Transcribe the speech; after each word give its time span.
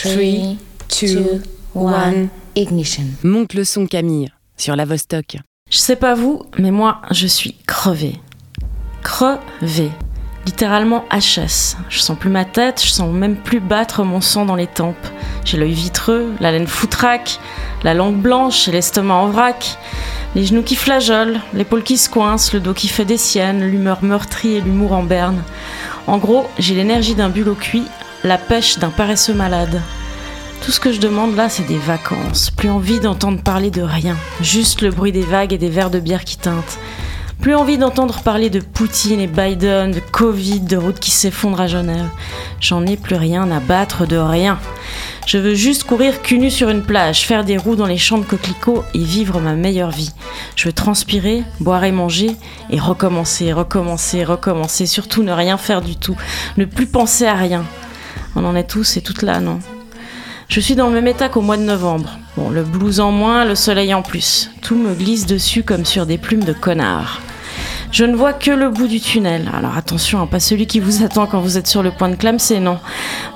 3, 0.00 0.12
2, 1.02 1.42
1, 1.74 2.28
ignition. 2.54 3.02
Monte 3.24 3.54
le 3.54 3.64
son 3.64 3.86
Camille 3.86 4.28
sur 4.56 4.76
la 4.76 4.84
Vostok. 4.84 5.38
Je 5.70 5.76
sais 5.76 5.96
pas 5.96 6.14
vous, 6.14 6.44
mais 6.56 6.70
moi, 6.70 7.02
je 7.10 7.26
suis 7.26 7.56
crevée. 7.66 8.14
Crevée. 9.02 9.90
Littéralement 10.46 11.04
HS. 11.10 11.78
Je 11.88 11.98
sens 11.98 12.16
plus 12.16 12.30
ma 12.30 12.44
tête, 12.44 12.80
je 12.80 12.90
sens 12.90 13.12
même 13.12 13.34
plus 13.34 13.58
battre 13.58 14.04
mon 14.04 14.20
sang 14.20 14.46
dans 14.46 14.54
les 14.54 14.68
tempes. 14.68 14.94
J'ai 15.44 15.56
l'œil 15.56 15.72
vitreux, 15.72 16.32
la 16.38 16.52
laine 16.52 16.68
foutraque, 16.68 17.40
la 17.82 17.94
langue 17.94 18.20
blanche 18.20 18.68
et 18.68 18.70
l'estomac 18.70 19.14
en 19.14 19.30
vrac. 19.30 19.78
Les 20.36 20.44
genoux 20.44 20.62
qui 20.62 20.76
flageolent, 20.76 21.40
l'épaule 21.54 21.82
qui 21.82 21.98
se 21.98 22.08
coince, 22.08 22.52
le 22.52 22.60
dos 22.60 22.72
qui 22.72 22.86
fait 22.86 23.04
des 23.04 23.16
siennes, 23.16 23.68
l'humeur 23.68 24.04
meurtrie 24.04 24.54
et 24.54 24.60
l'humour 24.60 24.92
en 24.92 25.02
berne. 25.02 25.42
En 26.06 26.18
gros, 26.18 26.46
j'ai 26.58 26.74
l'énergie 26.74 27.16
d'un 27.16 27.30
bulot 27.30 27.56
cuit, 27.56 27.84
la 28.24 28.38
pêche 28.38 28.78
d'un 28.78 28.90
paresseux 28.90 29.34
malade. 29.34 29.80
Tout 30.64 30.72
ce 30.72 30.80
que 30.80 30.92
je 30.92 31.00
demande 31.00 31.36
là, 31.36 31.48
c'est 31.48 31.66
des 31.66 31.78
vacances. 31.78 32.50
Plus 32.50 32.68
envie 32.68 33.00
d'entendre 33.00 33.40
parler 33.40 33.70
de 33.70 33.82
rien. 33.82 34.16
Juste 34.40 34.82
le 34.82 34.90
bruit 34.90 35.12
des 35.12 35.22
vagues 35.22 35.52
et 35.52 35.58
des 35.58 35.68
verres 35.68 35.90
de 35.90 36.00
bière 36.00 36.24
qui 36.24 36.36
teintent. 36.36 36.78
Plus 37.40 37.54
envie 37.54 37.78
d'entendre 37.78 38.20
parler 38.22 38.50
de 38.50 38.58
Poutine 38.58 39.20
et 39.20 39.28
Biden, 39.28 39.92
de 39.92 40.00
Covid, 40.00 40.60
de 40.60 40.76
routes 40.76 40.98
qui 40.98 41.12
s'effondrent 41.12 41.60
à 41.60 41.68
Genève. 41.68 42.08
J'en 42.60 42.84
ai 42.84 42.96
plus 42.96 43.14
rien 43.14 43.48
à 43.52 43.60
battre 43.60 44.06
de 44.06 44.16
rien. 44.16 44.58
Je 45.24 45.38
veux 45.38 45.54
juste 45.54 45.84
courir 45.84 46.20
cul 46.20 46.38
nu 46.38 46.50
sur 46.50 46.68
une 46.68 46.82
plage, 46.82 47.24
faire 47.24 47.44
des 47.44 47.56
roues 47.56 47.76
dans 47.76 47.86
les 47.86 47.98
champs 47.98 48.18
de 48.18 48.24
coquelicots 48.24 48.82
et 48.94 49.04
vivre 49.04 49.40
ma 49.40 49.54
meilleure 49.54 49.92
vie. 49.92 50.10
Je 50.56 50.66
veux 50.66 50.72
transpirer, 50.72 51.44
boire 51.60 51.84
et 51.84 51.92
manger 51.92 52.30
et 52.70 52.80
recommencer, 52.80 53.52
recommencer, 53.52 54.24
recommencer. 54.24 54.86
Surtout 54.86 55.22
ne 55.22 55.32
rien 55.32 55.56
faire 55.56 55.82
du 55.82 55.94
tout. 55.94 56.16
Ne 56.56 56.64
plus 56.64 56.86
penser 56.86 57.24
à 57.24 57.34
rien. 57.34 57.64
On 58.38 58.44
en 58.44 58.54
est 58.54 58.70
tous 58.70 58.96
et 58.96 59.00
toutes 59.00 59.22
là, 59.22 59.40
non? 59.40 59.58
Je 60.48 60.60
suis 60.60 60.76
dans 60.76 60.86
le 60.86 60.94
même 60.94 61.08
état 61.08 61.28
qu'au 61.28 61.40
mois 61.40 61.56
de 61.56 61.62
novembre. 61.62 62.18
Bon, 62.36 62.50
le 62.50 62.62
blues 62.62 63.00
en 63.00 63.10
moins, 63.10 63.44
le 63.44 63.56
soleil 63.56 63.92
en 63.92 64.02
plus. 64.02 64.52
Tout 64.62 64.76
me 64.76 64.94
glisse 64.94 65.26
dessus 65.26 65.64
comme 65.64 65.84
sur 65.84 66.06
des 66.06 66.18
plumes 66.18 66.44
de 66.44 66.52
connard. 66.52 67.20
Je 67.90 68.04
ne 68.04 68.14
vois 68.14 68.32
que 68.32 68.52
le 68.52 68.70
bout 68.70 68.86
du 68.86 69.00
tunnel. 69.00 69.50
Alors 69.52 69.76
attention, 69.76 70.22
hein, 70.22 70.28
pas 70.28 70.38
celui 70.38 70.68
qui 70.68 70.78
vous 70.78 71.02
attend 71.02 71.26
quand 71.26 71.40
vous 71.40 71.58
êtes 71.58 71.66
sur 71.66 71.82
le 71.82 71.90
point 71.90 72.10
de 72.10 72.14
clamser, 72.14 72.60
non. 72.60 72.78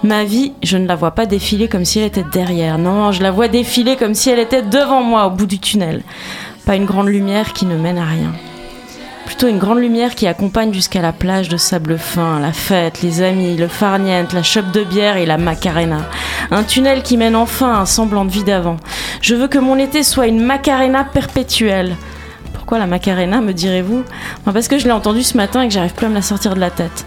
Ma 0.04 0.22
vie, 0.22 0.52
je 0.62 0.76
ne 0.76 0.86
la 0.86 0.94
vois 0.94 1.10
pas 1.10 1.26
défiler 1.26 1.66
comme 1.66 1.84
si 1.84 1.98
elle 1.98 2.06
était 2.06 2.24
derrière. 2.32 2.78
Non, 2.78 3.10
je 3.10 3.24
la 3.24 3.32
vois 3.32 3.48
défiler 3.48 3.96
comme 3.96 4.14
si 4.14 4.30
elle 4.30 4.38
était 4.38 4.62
devant 4.62 5.02
moi 5.02 5.26
au 5.26 5.30
bout 5.30 5.46
du 5.46 5.58
tunnel. 5.58 6.02
Pas 6.64 6.76
une 6.76 6.86
grande 6.86 7.08
lumière 7.08 7.54
qui 7.54 7.66
ne 7.66 7.76
mène 7.76 7.98
à 7.98 8.04
rien 8.04 8.32
plutôt 9.24 9.48
une 9.48 9.58
grande 9.58 9.78
lumière 9.78 10.14
qui 10.14 10.26
accompagne 10.26 10.72
jusqu'à 10.72 11.00
la 11.00 11.12
plage 11.12 11.48
de 11.48 11.56
sable 11.56 11.98
fin, 11.98 12.40
la 12.40 12.52
fête, 12.52 13.02
les 13.02 13.22
amis, 13.22 13.56
le 13.56 13.68
farniente, 13.68 14.32
la 14.32 14.42
chope 14.42 14.70
de 14.72 14.84
bière 14.84 15.16
et 15.16 15.26
la 15.26 15.38
macarena. 15.38 16.08
Un 16.50 16.64
tunnel 16.64 17.02
qui 17.02 17.16
mène 17.16 17.36
enfin 17.36 17.72
à 17.72 17.78
un 17.78 17.86
semblant 17.86 18.24
de 18.24 18.30
vie 18.30 18.44
d'avant. 18.44 18.76
Je 19.20 19.34
veux 19.34 19.48
que 19.48 19.58
mon 19.58 19.78
été 19.78 20.02
soit 20.02 20.26
une 20.26 20.44
macarena 20.44 21.04
perpétuelle. 21.04 21.96
Pourquoi 22.52 22.78
la 22.78 22.86
macarena, 22.86 23.40
me 23.40 23.52
direz-vous? 23.52 24.04
Parce 24.44 24.68
que 24.68 24.78
je 24.78 24.84
l'ai 24.84 24.92
entendu 24.92 25.22
ce 25.22 25.36
matin 25.36 25.62
et 25.62 25.68
que 25.68 25.74
j'arrive 25.74 25.94
plus 25.94 26.06
à 26.06 26.08
me 26.08 26.14
la 26.14 26.22
sortir 26.22 26.54
de 26.54 26.60
la 26.60 26.70
tête. 26.70 27.06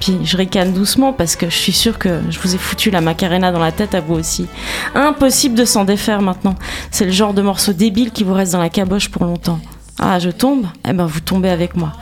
Puis 0.00 0.18
je 0.24 0.36
ricane 0.36 0.72
doucement 0.72 1.12
parce 1.12 1.36
que 1.36 1.50
je 1.50 1.56
suis 1.56 1.72
sûre 1.72 1.98
que 1.98 2.20
je 2.30 2.38
vous 2.40 2.54
ai 2.54 2.58
foutu 2.58 2.90
la 2.90 3.02
macarena 3.02 3.52
dans 3.52 3.60
la 3.60 3.70
tête 3.70 3.94
à 3.94 4.00
vous 4.00 4.14
aussi. 4.14 4.46
Impossible 4.94 5.54
de 5.54 5.66
s'en 5.66 5.84
défaire 5.84 6.22
maintenant. 6.22 6.54
C'est 6.90 7.04
le 7.04 7.12
genre 7.12 7.34
de 7.34 7.42
morceau 7.42 7.74
débile 7.74 8.10
qui 8.10 8.24
vous 8.24 8.32
reste 8.32 8.52
dans 8.52 8.60
la 8.60 8.70
caboche 8.70 9.10
pour 9.10 9.24
longtemps. 9.24 9.60
Ah, 10.02 10.18
je 10.18 10.30
tombe? 10.30 10.66
Eh 10.88 10.94
ben, 10.94 11.04
vous 11.04 11.20
tombez 11.20 11.50
avec 11.50 11.76
moi. 11.76 11.92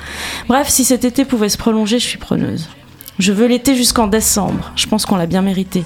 Bref, 0.49 0.69
si 0.69 0.85
cet 0.85 1.05
été 1.05 1.25
pouvait 1.25 1.49
se 1.49 1.59
prolonger, 1.59 1.99
je 1.99 2.07
suis 2.07 2.19
preneuse. 2.19 2.69
Je 3.19 3.33
veux 3.33 3.47
l'été 3.47 3.75
jusqu'en 3.75 4.07
décembre. 4.07 4.71
Je 4.77 4.87
pense 4.87 5.05
qu'on 5.05 5.17
l'a 5.17 5.27
bien 5.27 5.43
mérité. 5.43 5.85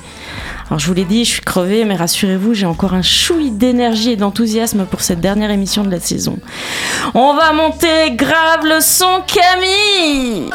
Alors, 0.66 0.78
je 0.78 0.86
vous 0.86 0.92
l'ai 0.92 1.06
dit, 1.06 1.24
je 1.24 1.30
suis 1.30 1.40
crevée, 1.40 1.86
mais 1.86 1.96
rassurez-vous, 1.96 2.52
j'ai 2.52 2.66
encore 2.66 2.92
un 2.92 3.00
chouï 3.00 3.50
d'énergie 3.50 4.10
et 4.10 4.16
d'enthousiasme 4.16 4.84
pour 4.84 5.00
cette 5.00 5.20
dernière 5.20 5.50
émission 5.50 5.84
de 5.84 5.90
la 5.90 6.00
saison. 6.00 6.38
On 7.14 7.34
va 7.34 7.52
monter 7.52 8.10
grave 8.10 8.64
le 8.64 8.80
son 8.80 9.22
Camille 9.26 10.50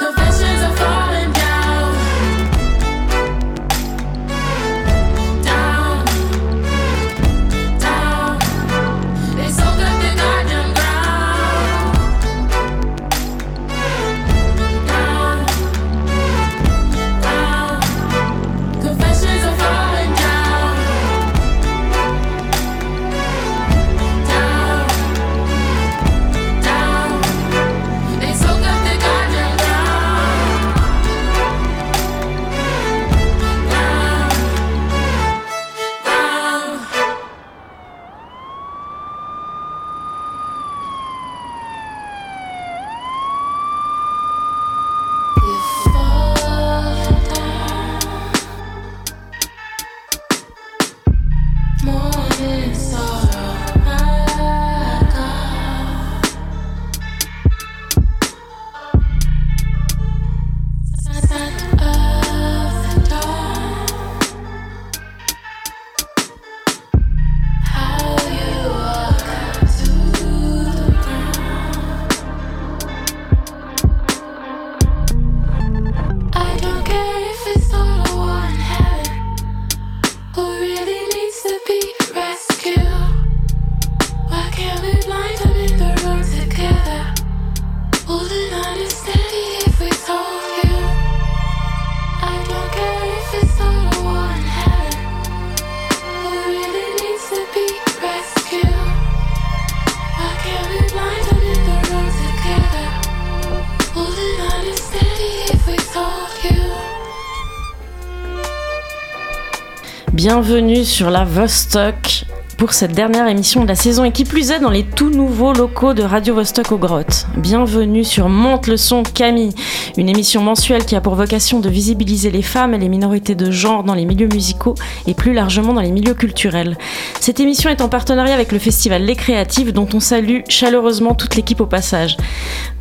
bienvenue 110.27 110.83
sur 110.83 111.09
la 111.09 111.23
Vostok 111.23 112.25
pour 112.57 112.73
cette 112.73 112.91
dernière 112.91 113.27
émission 113.27 113.63
de 113.63 113.67
la 113.67 113.75
saison 113.75 114.03
et 114.03 114.11
qui 114.11 114.25
plus 114.25 114.51
est 114.51 114.59
dans 114.59 114.69
les 114.69 114.83
tout 114.83 115.09
nouveaux 115.09 115.53
locaux 115.53 115.93
de 115.93 116.03
Radio 116.03 116.35
Vostok 116.35 116.73
aux 116.73 116.77
Grottes. 116.77 117.27
Bienvenue 117.37 118.03
sur 118.03 118.27
Monte 118.27 118.67
le 118.67 118.75
son 118.75 119.03
Camille, 119.03 119.53
une 119.95 120.09
émission 120.09 120.41
mensuelle 120.41 120.83
qui 120.83 120.97
a 120.97 121.01
pour 121.01 121.15
vocation 121.15 121.61
de 121.61 121.69
visibiliser 121.69 122.29
les 122.29 122.41
femmes 122.41 122.73
et 122.73 122.77
les 122.77 122.89
minorités 122.89 123.35
de 123.35 123.51
genre 123.51 123.85
dans 123.85 123.93
les 123.93 124.03
milieux 124.03 124.27
musicaux 124.27 124.75
et 125.05 125.13
plus 125.13 125.33
largement 125.33 125.71
dans 125.71 125.81
les 125.81 125.91
milieux 125.91 126.13
culturels. 126.13 126.77
Cette 127.21 127.39
émission 127.39 127.69
est 127.69 127.79
en 127.79 127.87
partenariat 127.87 128.33
avec 128.33 128.51
le 128.51 128.59
festival 128.59 129.03
Les 129.03 129.15
Créatives 129.15 129.71
dont 129.71 129.87
on 129.93 130.01
salue 130.01 130.41
chaleureusement 130.49 131.13
toute 131.13 131.35
l'équipe 131.35 131.61
au 131.61 131.67
passage. 131.67 132.17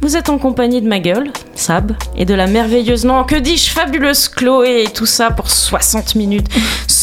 Vous 0.01 0.17
êtes 0.17 0.31
en 0.31 0.39
compagnie 0.39 0.83
de 0.83 0.89
ma 0.89 0.99
gueule, 0.99 1.31
Sab, 1.55 1.93
et 2.17 2.25
de 2.25 2.35
la 2.35 2.49
merveilleuse, 2.49 3.05
non, 3.05 3.23
que 3.23 3.37
dis-je, 3.37 3.71
fabuleuse 3.71 4.29
Chloé 4.29 4.85
et 4.85 4.93
tout 4.93 5.07
ça 5.07 5.31
pour 5.31 5.51
60 5.51 6.17
minutes. 6.17 6.49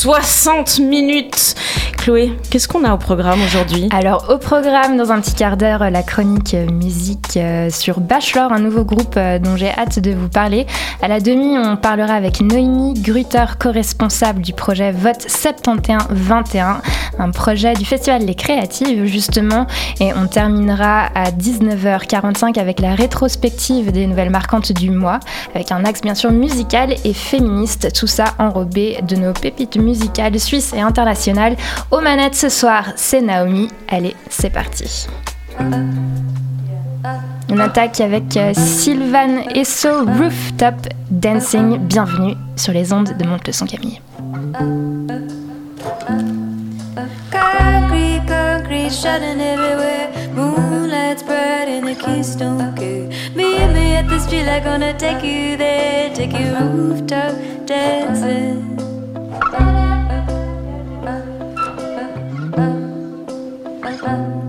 60 0.03 0.79
minutes 0.79 1.55
Chloé, 1.97 2.37
qu'est-ce 2.49 2.67
qu'on 2.67 2.83
a 2.83 2.93
au 2.93 2.97
programme 2.97 3.41
aujourd'hui? 3.41 3.87
Alors 3.93 4.25
au 4.29 4.37
programme, 4.37 4.97
dans 4.97 5.13
un 5.13 5.21
petit 5.21 5.33
quart 5.33 5.55
d'heure, 5.55 5.89
la 5.89 6.03
chronique 6.03 6.53
musique 6.69 7.37
euh, 7.37 7.69
sur 7.69 8.01
Bachelor, 8.01 8.51
un 8.51 8.59
nouveau 8.59 8.83
groupe 8.83 9.15
euh, 9.15 9.39
dont 9.39 9.55
j'ai 9.55 9.69
hâte 9.69 9.99
de 9.99 10.11
vous 10.11 10.27
parler. 10.27 10.67
À 11.01 11.07
la 11.07 11.21
demi, 11.21 11.57
on 11.57 11.77
parlera 11.77 12.15
avec 12.15 12.41
Noémie 12.41 12.95
Grutter, 12.95 13.45
co-responsable 13.57 14.41
du 14.41 14.51
projet 14.51 14.91
Vote 14.91 15.25
71-21, 15.25 16.81
un 17.19 17.31
projet 17.31 17.73
du 17.73 17.85
Festival 17.85 18.25
Les 18.25 18.35
Créatives 18.35 19.05
justement. 19.05 19.67
Et 20.01 20.13
on 20.13 20.27
terminera 20.27 21.05
à 21.15 21.31
19h45 21.31 22.59
avec 22.59 22.81
la 22.81 22.95
rétrospective 22.95 23.93
des 23.93 24.07
nouvelles 24.07 24.31
marquantes 24.31 24.73
du 24.73 24.91
mois, 24.91 25.21
avec 25.55 25.71
un 25.71 25.85
axe 25.85 26.01
bien 26.01 26.15
sûr 26.15 26.31
musical 26.33 26.93
et 27.05 27.13
féministe, 27.13 27.93
tout 27.93 28.07
ça 28.07 28.25
enrobé 28.39 28.99
de 29.07 29.15
nos 29.15 29.31
pépites 29.31 29.77
musicales 29.77 29.92
suisses 30.39 30.73
et 30.73 30.81
internationales. 30.81 31.55
Aux 31.91 32.01
manettes 32.01 32.35
ce 32.35 32.49
soir, 32.49 32.93
c'est 32.95 33.21
Naomi. 33.21 33.69
Allez, 33.87 34.15
c'est 34.29 34.49
parti. 34.49 35.07
On 37.49 37.59
attaque 37.59 38.01
avec 38.01 38.35
euh, 38.35 38.51
Sylvan 38.55 39.43
Esso 39.53 40.05
Rooftop 40.05 40.87
Dancing. 41.11 41.77
Bienvenue 41.77 42.35
sur 42.55 42.73
les 42.73 42.91
ondes 42.91 43.15
de 43.15 43.27
Monte 43.27 43.51
son 43.51 43.67
Camille. 43.67 44.01
Concrete, 47.31 48.21
concrete, 48.27 48.89
shining 48.89 49.39
everywhere. 49.39 50.09
Moonlight 50.33 51.19
spreading 51.19 51.85
the 51.85 51.95
Keystone 51.95 52.73
Gate. 52.73 53.09
Meet 53.35 53.67
me 53.73 53.95
at 53.97 54.07
the 54.09 54.19
street, 54.19 54.45
like 54.45 54.63
gonna 54.63 54.93
take 54.97 55.23
you 55.23 55.55
there. 55.55 56.11
Take 56.15 56.33
you 56.33 56.55
rooftop 56.55 57.35
dancing. 57.67 58.92
Uh, 59.33 59.39
uh, 62.55 64.07
uh. 64.07 64.42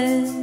Dancing. 0.00 0.40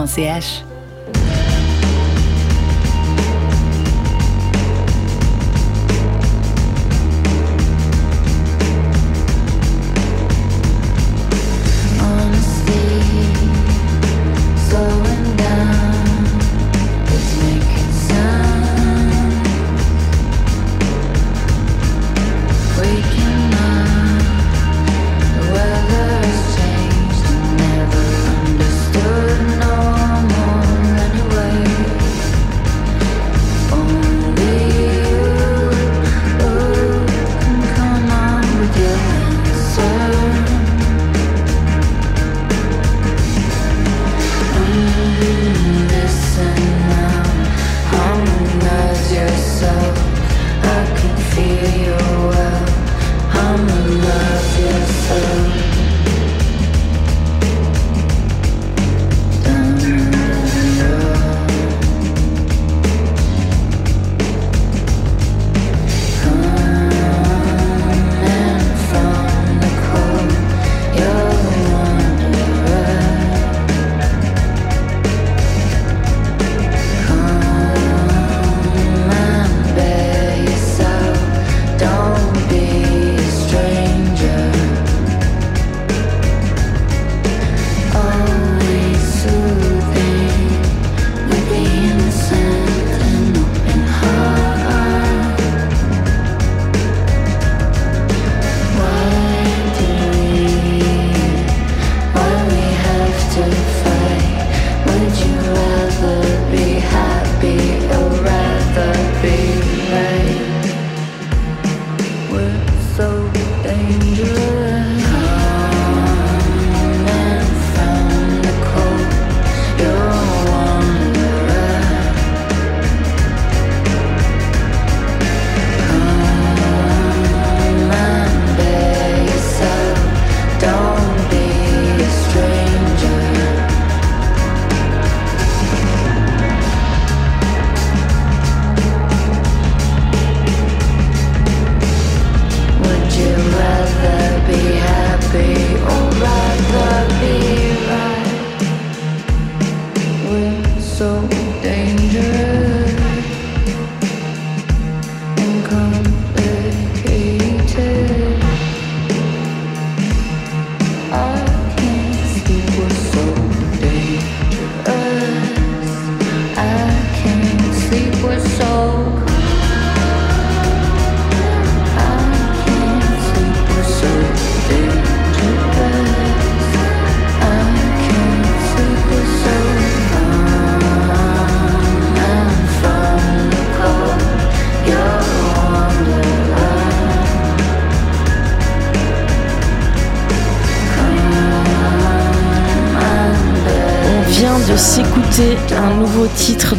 Rooftop 0.00 0.69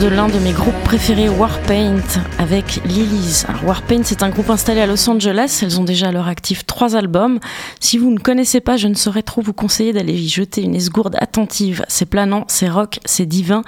de 0.01 0.07
l'un 0.07 0.27
de 0.27 0.39
mes 0.39 0.51
groupes 0.51 0.83
préférés, 0.83 1.29
Warpaint, 1.29 2.01
avec 2.39 2.81
Lilies. 2.85 3.43
Warpaint, 3.63 4.01
c'est 4.03 4.23
un 4.23 4.29
groupe 4.29 4.49
installé 4.49 4.81
à 4.81 4.87
Los 4.87 5.07
Angeles. 5.07 5.59
Elles 5.61 5.79
ont 5.79 5.83
déjà 5.83 6.07
à 6.07 6.11
leur 6.11 6.27
actif 6.27 6.65
trois 6.65 6.95
albums. 6.95 7.39
Si 7.79 7.99
vous 7.99 8.09
ne 8.09 8.17
connaissez 8.17 8.61
pas, 8.61 8.77
je 8.77 8.87
ne 8.87 8.95
saurais 8.95 9.21
trop 9.21 9.41
vous 9.41 9.53
conseiller 9.53 9.93
d'aller 9.93 10.13
y 10.13 10.27
jeter 10.27 10.63
une 10.63 10.73
esgourde 10.73 11.15
attentive. 11.19 11.83
C'est 11.87 12.07
planant, 12.07 12.45
c'est 12.47 12.69
rock, 12.69 12.99
c'est 13.05 13.27
divin. 13.27 13.61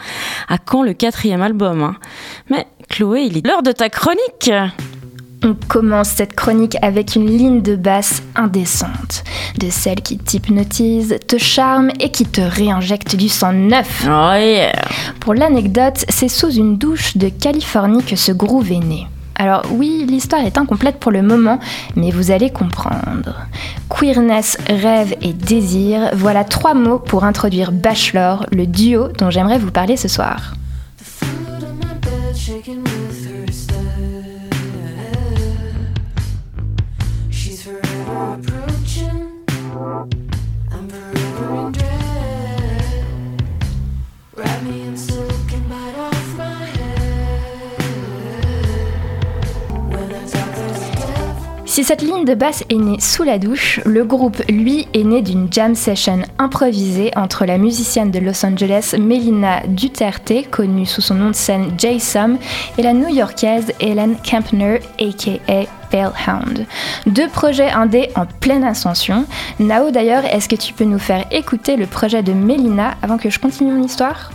À 0.47 0.57
quand 0.57 0.81
le 0.81 0.93
quatrième 0.93 1.43
album 1.43 1.83
hein? 1.83 1.97
Mais 2.49 2.65
Chloé, 2.89 3.25
il 3.25 3.37
est 3.37 3.45
l'heure 3.45 3.61
de 3.61 3.71
ta 3.71 3.89
chronique 3.89 4.49
On 5.45 5.55
commence 5.67 6.07
cette 6.07 6.35
chronique 6.35 6.77
avec 6.81 7.15
une 7.15 7.25
ligne 7.25 7.61
de 7.61 7.75
basse 7.75 8.23
indécente, 8.35 9.25
de 9.59 9.69
celle 9.69 10.01
qui 10.01 10.17
t'hypnotise, 10.17 11.17
te 11.27 11.37
charme 11.37 11.89
et 11.99 12.09
qui 12.11 12.25
te 12.25 12.39
réinjecte 12.39 13.17
du 13.17 13.27
sang 13.27 13.51
neuf. 13.51 14.05
Oh 14.05 14.33
yeah 14.35 14.71
Pour 15.19 15.33
l'anecdote, 15.33 16.05
c'est 16.07 16.29
sous 16.29 16.51
une 16.51 16.77
douche 16.77 17.17
de 17.17 17.27
Californie 17.27 18.03
que 18.03 18.15
ce 18.15 18.31
groove 18.31 18.71
est 18.71 18.79
né. 18.79 19.05
Alors 19.35 19.63
oui, 19.71 20.05
l'histoire 20.07 20.45
est 20.45 20.57
incomplète 20.57 20.97
pour 20.99 21.11
le 21.11 21.21
moment, 21.21 21.59
mais 21.97 22.11
vous 22.11 22.31
allez 22.31 22.49
comprendre. 22.49 23.35
Queerness, 23.89 24.57
rêve 24.69 25.15
et 25.21 25.33
désir, 25.33 26.11
voilà 26.13 26.45
trois 26.45 26.73
mots 26.73 26.99
pour 26.99 27.25
introduire 27.25 27.73
Bachelor, 27.73 28.45
le 28.53 28.65
duo 28.65 29.09
dont 29.17 29.29
j'aimerais 29.29 29.57
vous 29.57 29.71
parler 29.71 29.97
ce 29.97 30.07
soir. 30.07 30.53
The 32.45 32.92
Si 51.73 51.83
cette 51.83 52.03
ligne 52.03 52.23
de 52.23 52.35
basse 52.35 52.63
est 52.69 52.75
née 52.75 52.99
sous 52.99 53.23
la 53.23 53.39
douche, 53.39 53.79
le 53.83 54.05
groupe, 54.05 54.37
lui, 54.47 54.87
est 54.93 55.03
né 55.03 55.23
d'une 55.23 55.51
jam 55.51 55.73
session 55.73 56.19
improvisée 56.37 57.09
entre 57.15 57.45
la 57.45 57.57
musicienne 57.57 58.11
de 58.11 58.19
Los 58.19 58.45
Angeles 58.45 58.93
Melina 58.99 59.61
Duterte, 59.67 60.49
connue 60.51 60.85
sous 60.85 61.01
son 61.01 61.15
nom 61.15 61.31
de 61.31 61.35
scène 61.35 61.71
J-Sum, 61.77 62.37
et 62.77 62.83
la 62.83 62.93
new-yorkaise 62.93 63.73
Helen 63.79 64.15
Kempner, 64.23 64.81
aka 64.99 65.67
Deux 67.05 67.27
projets 67.27 67.69
indés 67.69 68.09
en 68.15 68.25
pleine 68.25 68.63
ascension. 68.63 69.25
Nao 69.59 69.91
d'ailleurs, 69.91 70.25
est-ce 70.25 70.49
que 70.49 70.55
tu 70.55 70.73
peux 70.73 70.85
nous 70.85 70.99
faire 70.99 71.25
écouter 71.31 71.77
le 71.77 71.85
projet 71.85 72.23
de 72.23 72.33
Melina 72.33 72.95
avant 73.01 73.17
que 73.17 73.29
je 73.29 73.39
continue 73.39 73.71
mon 73.71 73.83
histoire? 73.83 74.31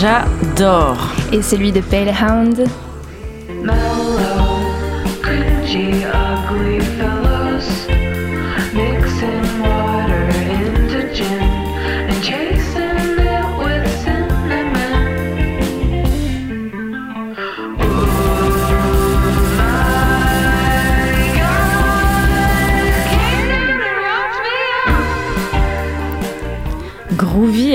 J'adore. 0.00 0.96
Et 1.32 1.42
celui 1.42 1.72
de 1.72 1.80
Palehound 1.80 2.68
Mellow, 3.64 4.60
cringy, 5.20 6.04
ugly 6.04 6.78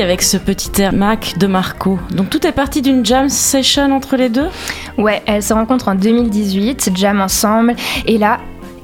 avec 0.04 0.22
ce 0.22 0.36
petit 0.36 0.82
air 0.82 0.92
Mac 0.92 1.36
de 1.38 1.48
Marco. 1.48 1.98
Donc 2.12 2.30
tout 2.30 2.46
est 2.46 2.52
parti 2.52 2.82
d'une 2.82 3.06
jam 3.06 3.30
session 3.30 3.96
entre 3.96 4.18
les 4.18 4.28
deux? 4.28 4.50
Ouais, 4.98 5.24
elles 5.26 5.42
se 5.42 5.54
rencontrent 5.54 5.88
en 5.88 5.96
2018, 5.96 6.92
jam 6.94 7.22
ensemble, 7.22 7.76
et 8.06 8.18
là, 8.18 8.40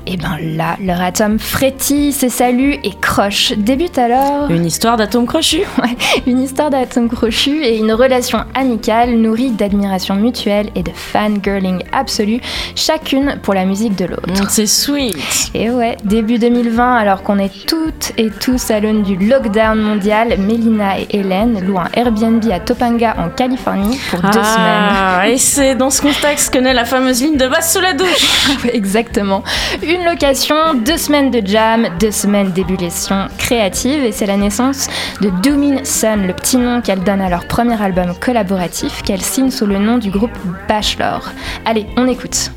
et 0.10 0.18
ben 0.18 0.38
là, 0.42 0.76
leur 0.84 1.02
atome 1.02 1.38
frétille, 1.38 2.12
se 2.14 2.30
salue 2.30 2.74
et 2.84 2.94
croche. 3.00 3.54
Débute 3.56 4.00
alors 4.00 4.50
Une 4.50 4.66
histoire 4.66 4.98
d'atome 4.98 5.28
crochu 5.28 5.60
ouais, 5.78 5.96
une 6.26 6.42
histoire 6.42 6.72
d'atome 6.72 7.10
crochu 7.10 7.64
et 7.64 7.78
une 7.78 7.94
relation 7.94 8.40
amicale 8.56 9.12
nourrie 9.12 9.52
d'admiration 9.52 10.16
mutuelle 10.16 10.72
et 10.74 10.82
de 10.82 10.90
fangirling 10.92 11.84
absolu, 11.92 12.42
chacune 12.76 13.38
pour 13.44 13.54
la 13.54 13.66
musique 13.66 13.96
de 13.96 14.06
l'autre. 14.06 14.50
C'est 14.50 14.66
sweet 14.66 15.16
Et 15.54 15.70
ouais, 15.70 15.96
début 16.04 16.40
2020, 16.40 16.96
alors 16.96 17.22
qu'on 17.22 17.38
est 17.38 17.68
toutes 17.68 18.12
et 18.18 18.32
tous 18.32 18.72
à 18.72 18.80
l'aune 18.80 19.04
du 19.04 19.16
lockdown 19.16 19.80
mondial, 19.80 20.40
Mélina 20.40 21.00
et 21.00 21.08
Hélène 21.12 21.64
louent 21.64 21.80
un 21.80 21.90
Airbnb 21.94 22.44
à 22.52 22.60
Topanga 22.60 23.16
en 23.20 23.30
Californie 23.30 24.00
pour 24.10 24.22
deux 24.22 24.32
semaines. 24.32 24.90
Ah, 24.92 25.30
et 25.30 25.38
c'est 25.38 25.76
dans 25.76 25.92
ce 25.92 26.02
contexte 26.02 26.52
que 26.52 26.58
naît 26.58 26.74
la 26.74 26.86
fameuse 26.86 27.22
ligne 27.22 27.38
de 27.38 27.48
basse 27.48 27.74
sous 27.74 27.82
la 27.82 27.94
douche 27.94 28.58
Ouais, 28.64 28.76
Exactement. 28.76 29.44
Une 29.84 29.99
location, 30.06 30.74
deux 30.74 30.98
semaines 30.98 31.32
de 31.32 31.46
jam, 31.46 31.88
deux 32.00 32.12
semaines 32.12 32.52
d'ébullition 32.52 33.28
créative 33.38 34.04
et 34.04 34.12
c'est 34.12 34.26
la 34.26 34.38
naissance 34.38 34.88
de 35.22 35.30
Doomin 35.42 35.84
Sun, 35.84 36.28
le 36.28 36.34
petit 36.34 36.58
nom 36.58 36.82
qu'elle 36.82 37.04
donne 37.04 37.22
à 37.22 37.30
leur 37.30 37.48
premier 37.48 37.82
album 37.82 38.14
collaboratif 38.20 39.02
qu'elle 39.04 39.22
signe 39.22 39.52
sous 39.52 39.66
le 39.66 39.78
nom 39.78 39.98
du 39.98 40.12
groupe 40.12 40.38
Bachelor. 40.68 41.32
Allez, 41.66 41.86
on 41.98 42.08
écoute. 42.08 42.52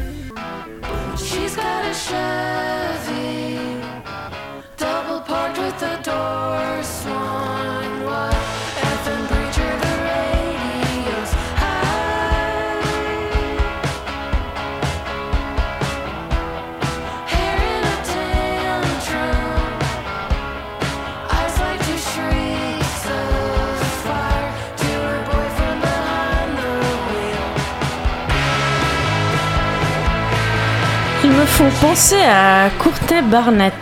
Font 31.53 31.87
penser 31.87 32.23
à 32.23 32.71
Courtney 32.79 33.21
Barnett. 33.31 33.75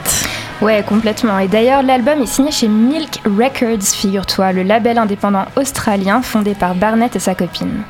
Ouais, 0.60 0.84
complètement. 0.86 1.38
Et 1.38 1.46
d'ailleurs, 1.46 1.82
l'album 1.82 2.20
est 2.20 2.26
signé 2.26 2.50
chez 2.50 2.66
Milk 2.66 3.20
Records, 3.24 3.82
figure-toi, 3.94 4.52
le 4.52 4.64
label 4.64 4.98
indépendant 4.98 5.44
australien 5.56 6.20
fondé 6.20 6.54
par 6.54 6.74
Barnett 6.74 7.14
et 7.14 7.20
sa 7.20 7.36
copine. 7.36 7.82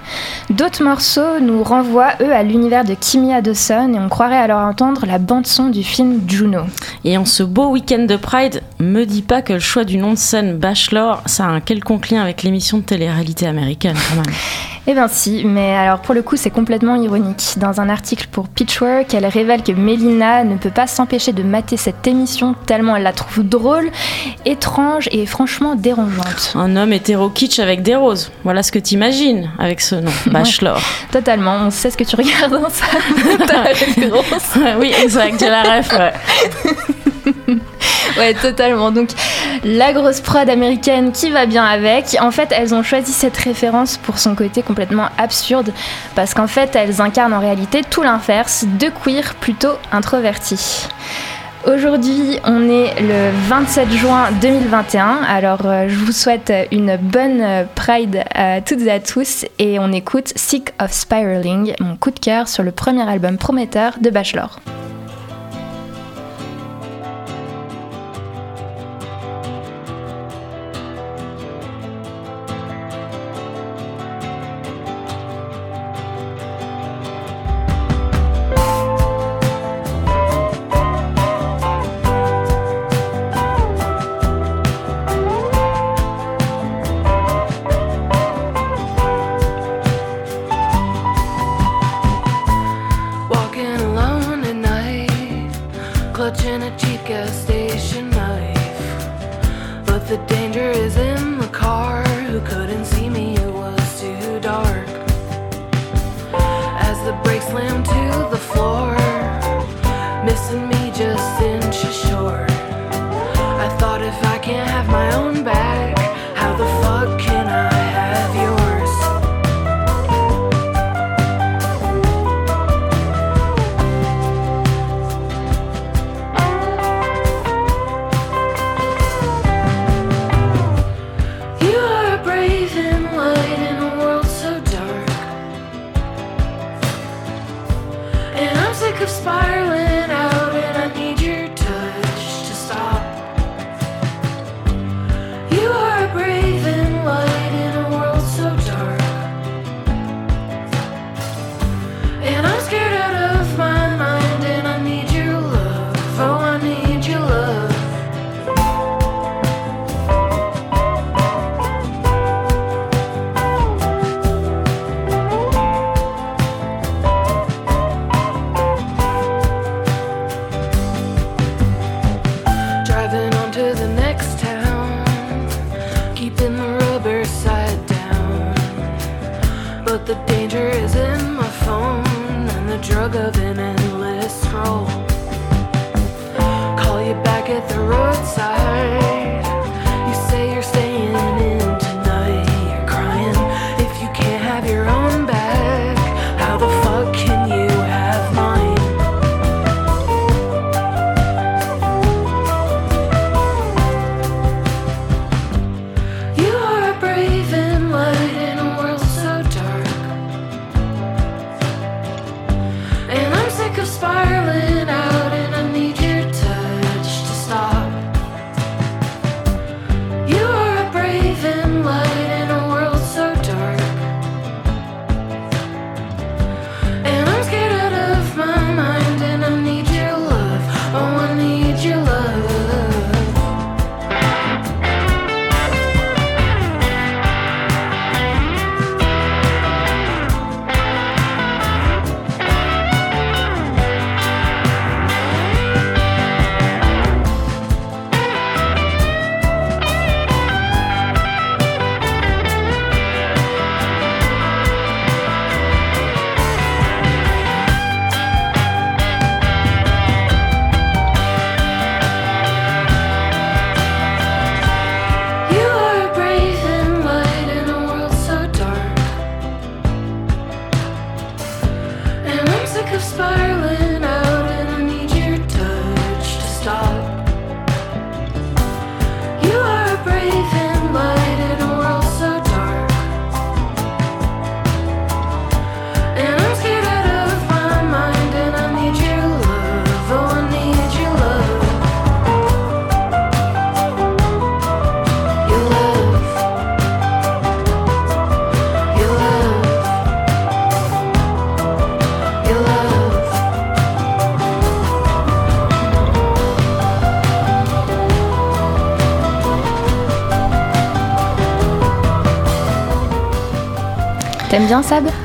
D'autres 0.51 0.85
morceaux 0.85 1.41
nous 1.41 1.63
renvoient, 1.65 2.13
eux, 2.21 2.33
à 2.33 2.43
l'univers 2.43 2.85
de 2.85 2.95
Kimia 2.95 3.41
Dawson 3.41 3.95
et 3.95 3.99
on 3.99 4.09
croirait 4.11 4.37
alors 4.37 4.61
entendre 4.61 5.07
la 5.07 5.19
bande-son 5.19 5.71
du 5.71 5.83
film 5.83 6.21
Juno. 6.29 6.61
Et 7.05 7.17
en 7.17 7.25
ce 7.25 7.43
beau 7.43 7.71
week-end 7.71 8.05
de 8.05 8.17
Pride, 8.17 8.63
me 8.79 9.05
dis 9.05 9.23
pas 9.23 9.41
que 9.41 9.55
le 9.55 9.61
choix 9.61 9.85
du 9.85 9.97
nom 9.97 10.13
de 10.13 10.19
scène 10.19 10.59
Bachelor, 10.59 11.23
ça 11.25 11.47
a 11.47 11.49
un 11.49 11.61
quelconque 11.61 12.11
lien 12.11 12.21
avec 12.21 12.43
l'émission 12.43 12.79
de 12.79 12.83
télé-réalité 12.83 13.47
américaine 13.47 13.97
quand 14.11 14.17
même. 14.17 14.35
Eh 14.87 14.95
bien 14.95 15.09
si, 15.09 15.45
mais 15.45 15.75
alors 15.77 16.01
pour 16.01 16.15
le 16.15 16.23
coup 16.23 16.37
c'est 16.37 16.51
complètement 16.51 16.97
ironique. 16.97 17.55
Dans 17.59 17.81
un 17.81 17.89
article 17.89 18.27
pour 18.31 18.49
Pitchwork, 18.49 19.13
elle 19.15 19.27
révèle 19.27 19.63
que 19.63 19.73
Melina 19.73 20.43
ne 20.45 20.57
peut 20.57 20.71
pas 20.71 20.87
s'empêcher 20.87 21.33
de 21.33 21.43
mater 21.43 21.77
cette 21.77 22.07
émission 22.07 22.55
tellement 22.67 22.97
elle 22.97 23.03
la 23.03 23.13
trouve 23.13 23.45
drôle, 23.47 23.91
étrange 24.45 25.09
et 25.13 25.27
franchement 25.27 25.75
dérangeante. 25.75 26.53
Un 26.55 26.77
homme 26.77 26.93
hétéro 26.93 27.29
kitsch 27.29 27.59
avec 27.59 27.83
des 27.83 27.95
roses. 27.95 28.33
Voilà 28.43 28.63
ce 28.63 28.73
que 28.73 28.79
t'imagines 28.79 29.51
avec 29.59 29.81
ce 29.81 29.97
nom, 29.97 30.13
Bachelor. 30.27 30.81
Totalement, 31.13 31.57
on 31.67 31.71
sait 31.71 31.91
ce 31.91 31.97
que 31.97 32.05
tu 32.05 32.17
regardes 32.17 32.53
dans 32.53 32.71
ça. 32.71 32.87
La 33.53 33.63
référence. 33.63 34.59
oui, 34.79 34.93
exact, 35.03 35.39
j'ai 35.39 35.51
la 35.51 35.63
ref. 35.63 35.93
ouais. 35.93 36.13
ouais, 38.19 38.35
totalement. 38.35 38.91
Donc, 38.91 39.11
la 39.65 39.93
grosse 39.93 40.21
prod 40.21 40.49
américaine 40.49 41.13
qui 41.13 41.31
va 41.31 41.47
bien 41.47 41.65
avec. 41.65 42.17
En 42.21 42.31
fait, 42.31 42.53
elles 42.53 42.75
ont 42.75 42.83
choisi 42.83 43.13
cette 43.13 43.37
référence 43.37 43.97
pour 43.97 44.19
son 44.19 44.35
côté 44.35 44.63
complètement 44.63 45.09
absurde, 45.19 45.73
parce 46.15 46.35
qu'en 46.35 46.47
fait, 46.47 46.75
elles 46.77 47.01
incarnent 47.01 47.35
en 47.35 47.41
réalité 47.41 47.83
tout 47.89 48.03
l'inverse 48.03 48.65
de 48.79 48.89
queer 49.05 49.35
plutôt 49.37 49.75
introverti. 49.93 50.89
Aujourd'hui, 51.67 52.39
on 52.45 52.71
est 52.71 52.99
le 53.03 53.31
27 53.49 53.93
juin 53.93 54.29
2021. 54.41 55.21
Alors, 55.29 55.67
euh, 55.67 55.89
je 55.89 55.95
vous 55.95 56.11
souhaite 56.11 56.51
une 56.73 56.97
bonne 56.97 57.43
euh, 57.43 57.65
Pride 57.75 58.25
à 58.35 58.63
toutes 58.63 58.81
et 58.81 58.91
à 58.91 58.99
tous 58.99 59.45
et 59.59 59.79
on 59.79 59.93
écoute 59.93 60.33
Sick 60.37 60.73
of 60.81 60.91
Spiraling, 60.91 61.75
mon 61.79 61.97
coup 61.97 62.13
de 62.13 62.19
cœur 62.19 62.49
sur 62.49 62.63
le 62.63 62.71
premier 62.71 63.07
album 63.07 63.37
prometteur 63.37 63.99
de 64.01 64.09
Bachelor. 64.09 64.59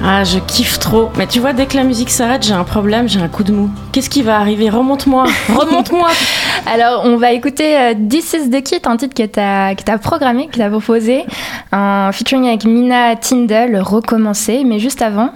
Ah, 0.03 0.23
je 0.23 0.39
kiffe 0.39 0.79
trop. 0.79 1.11
Mais 1.17 1.27
tu 1.27 1.39
vois, 1.39 1.53
dès 1.53 1.67
que 1.67 1.77
la 1.77 1.83
musique 1.83 2.09
s'arrête, 2.09 2.41
j'ai 2.43 2.53
un 2.53 2.63
problème, 2.63 3.07
j'ai 3.07 3.19
un 3.19 3.27
coup 3.27 3.43
de 3.43 3.51
mou. 3.51 3.69
Qu'est-ce 3.91 4.09
qui 4.09 4.23
va 4.23 4.39
arriver? 4.39 4.71
Remonte-moi 4.71 5.25
Remonte-moi 5.49 6.09
Alors, 6.65 7.03
on 7.05 7.17
va 7.17 7.31
écouter 7.31 7.77
euh, 7.77 7.93
This 8.09 8.33
is 8.33 8.49
the 8.49 8.63
Kit, 8.63 8.81
un 8.85 8.97
titre 8.97 9.13
que 9.13 9.27
t'as, 9.27 9.75
que 9.75 9.83
t'as 9.83 9.99
programmé, 9.99 10.47
que 10.47 10.57
t'as 10.57 10.69
proposé. 10.69 11.25
Un 11.71 12.11
featuring 12.11 12.47
avec 12.47 12.65
Mina 12.65 13.15
Tindall, 13.17 13.77
recommencé. 13.77 14.63
Mais 14.65 14.79
juste 14.79 15.03
avant, 15.03 15.29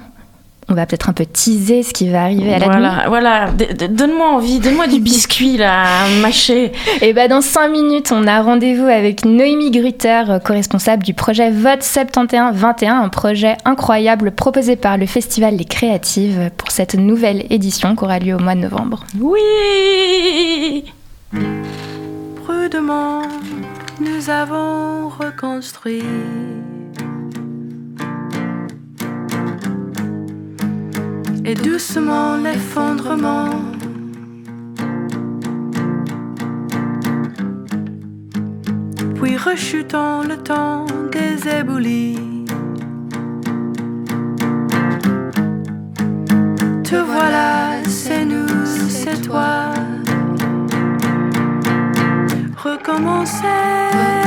va 0.79 0.85
peut-être 0.85 1.09
un 1.09 1.13
peu 1.13 1.25
teaser 1.25 1.83
ce 1.83 1.93
qui 1.93 2.09
va 2.09 2.23
arriver 2.23 2.53
à 2.53 2.59
la 2.59 2.65
Voilà, 2.65 2.89
nuit. 2.91 3.01
voilà. 3.07 3.49
Donne-moi 3.89 4.27
envie, 4.27 4.59
donne-moi 4.59 4.87
du 4.87 4.99
biscuit 4.99 5.57
là, 5.57 5.83
à 5.83 6.21
mâcher. 6.21 6.71
Et 7.01 7.13
bah 7.13 7.27
dans 7.27 7.41
5 7.41 7.67
minutes, 7.69 8.11
on 8.11 8.25
a 8.27 8.41
rendez-vous 8.41 8.85
avec 8.87 9.25
Noémie 9.25 9.71
Grutter, 9.71 10.23
euh, 10.29 10.39
co-responsable 10.39 11.03
du 11.03 11.13
projet 11.13 11.51
Vote 11.51 11.81
71-21, 11.81 12.89
un 12.91 13.09
projet 13.09 13.55
incroyable 13.65 14.31
proposé 14.31 14.75
par 14.75 14.97
le 14.97 15.05
Festival 15.05 15.55
Les 15.55 15.65
Créatives 15.65 16.49
pour 16.57 16.71
cette 16.71 16.95
nouvelle 16.95 17.45
édition 17.49 17.95
qui 17.95 18.03
aura 18.03 18.19
lieu 18.19 18.35
au 18.35 18.39
mois 18.39 18.55
de 18.55 18.61
novembre. 18.61 19.03
Oui 19.19 20.83
Prudemment, 22.45 23.21
nous 24.01 24.29
avons 24.29 25.09
reconstruit. 25.09 26.03
Et 31.45 31.55
doucement 31.55 32.37
l'effondrement. 32.37 33.49
Puis 39.15 39.37
rechutant 39.37 40.23
le 40.23 40.37
temps 40.37 40.85
des 41.11 41.47
éboulis. 41.47 42.45
Te 46.83 46.95
voilà, 46.95 47.83
c'est 47.87 48.25
nous, 48.25 48.65
c'est 48.89 49.21
toi 49.21 49.73
recommencer. 52.63 54.18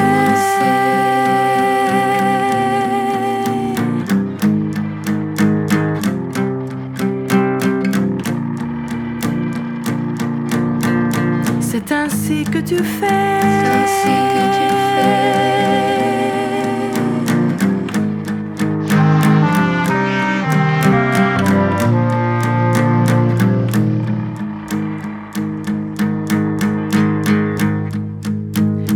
C'est 11.93 11.99
ainsi 11.99 12.45
que 12.45 12.59
tu 12.59 12.77
fais. 12.77 13.07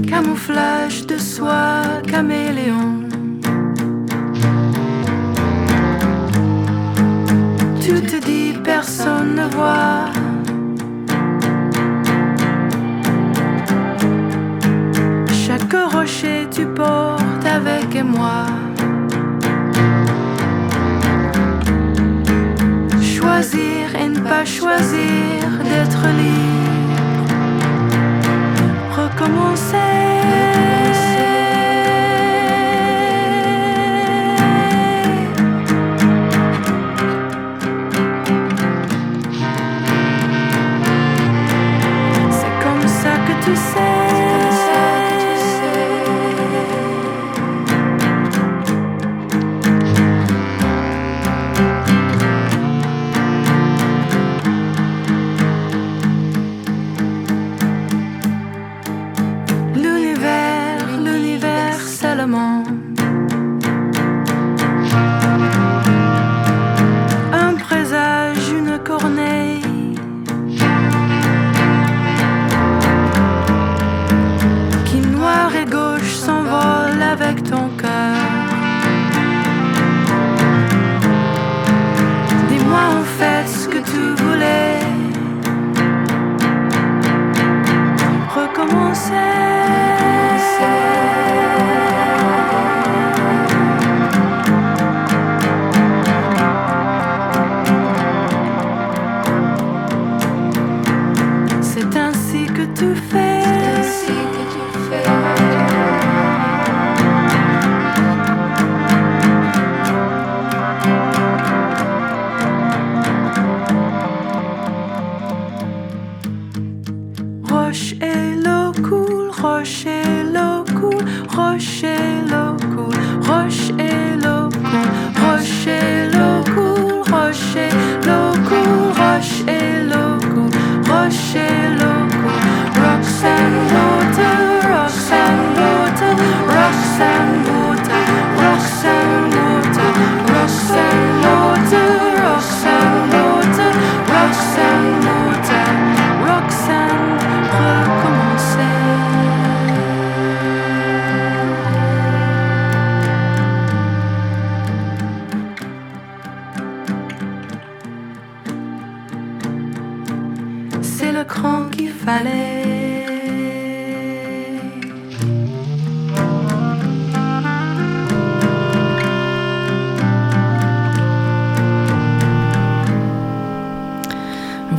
Camouflage 0.09 1.07
de 1.07 1.19
soie, 1.19 2.01
caméléon. 2.09 3.11
Tu 7.79 8.01
te 8.01 8.25
dis, 8.25 8.55
personne 8.65 9.35
ne 9.35 9.55
voit. 9.55 10.16
Tu 16.51 16.67
portes 16.67 17.45
avec 17.45 18.03
moi. 18.05 18.47
Choisir 23.03 23.95
et 24.01 24.09
ne 24.09 24.21
pas 24.21 24.45
choisir 24.45 25.43
d'être 25.65 26.07
libre 26.21 26.77
recommencer. 28.97 30.46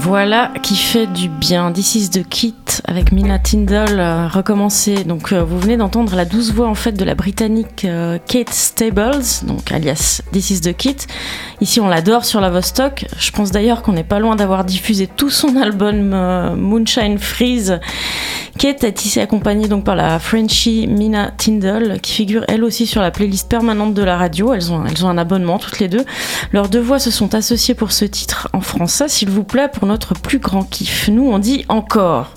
Voilà 0.10 0.52
qui 0.64 0.76
fait 0.76 1.08
du 1.08 1.28
bien. 1.28 1.72
This 1.72 1.96
is 1.96 2.10
the 2.10 2.24
Kit 2.28 2.67
avec 2.86 3.12
Mina 3.12 3.40
Tyndall 3.40 4.00
euh. 4.00 5.04
Donc 5.06 5.32
euh, 5.32 5.44
vous 5.44 5.60
venez 5.60 5.78
d'entendre 5.78 6.16
la 6.16 6.26
douce 6.26 6.52
voix 6.52 6.68
en 6.68 6.76
fait 6.76 6.92
de 6.92 7.04
la 7.04 7.16
britannique 7.16 7.86
euh, 7.86 8.18
Kate 8.28 8.50
Stables, 8.50 9.24
donc 9.44 9.72
alias 9.72 10.22
This 10.32 10.50
is 10.50 10.62
the 10.62 10.76
Kit. 10.76 10.98
Ici 11.62 11.80
on 11.80 11.88
l'adore 11.88 12.26
sur 12.26 12.42
la 12.42 12.50
Vostok. 12.50 13.06
Je 13.18 13.32
pense 13.32 13.52
d'ailleurs 13.52 13.82
qu'on 13.82 13.94
n'est 13.94 14.04
pas 14.04 14.20
loin 14.20 14.36
d'avoir 14.36 14.66
diffusé 14.66 15.08
tout 15.08 15.30
son 15.30 15.56
album 15.62 16.14
euh, 16.14 16.56
Moonshine 16.56 17.18
Freeze. 17.18 17.80
Kate 18.58 18.84
est 18.84 19.06
ici 19.06 19.20
accompagnée 19.20 19.68
donc 19.68 19.84
par 19.84 19.96
la 19.96 20.18
Frenchie 20.20 20.88
Mina 20.88 21.32
Tyndall 21.38 22.00
qui 22.02 22.14
figure 22.14 22.44
elle 22.48 22.64
aussi 22.64 22.88
sur 22.88 23.02
la 23.02 23.12
playlist 23.12 23.48
permanente 23.50 23.94
de 23.94 24.04
la 24.04 24.18
radio. 24.18 24.54
Elles 24.54 24.72
ont, 24.72 24.84
elles 24.86 25.06
ont 25.06 25.10
un 25.10 25.18
abonnement 25.18 25.60
toutes 25.60 25.80
les 25.80 25.88
deux. 25.88 26.06
Leurs 26.52 26.70
deux 26.70 26.80
voix 26.80 27.00
se 27.00 27.12
sont 27.12 27.36
associées 27.36 27.76
pour 27.76 27.92
ce 27.92 28.06
titre 28.06 28.50
en 28.54 28.62
français, 28.62 29.08
s'il 29.10 29.30
vous 29.30 29.44
plaît, 29.44 29.70
pour 29.72 29.86
notre 29.88 30.14
plus 30.14 30.40
grand 30.40 30.64
kiff. 30.64 31.10
Nous, 31.10 31.30
on 31.30 31.40
dit 31.40 31.66
encore. 31.70 32.32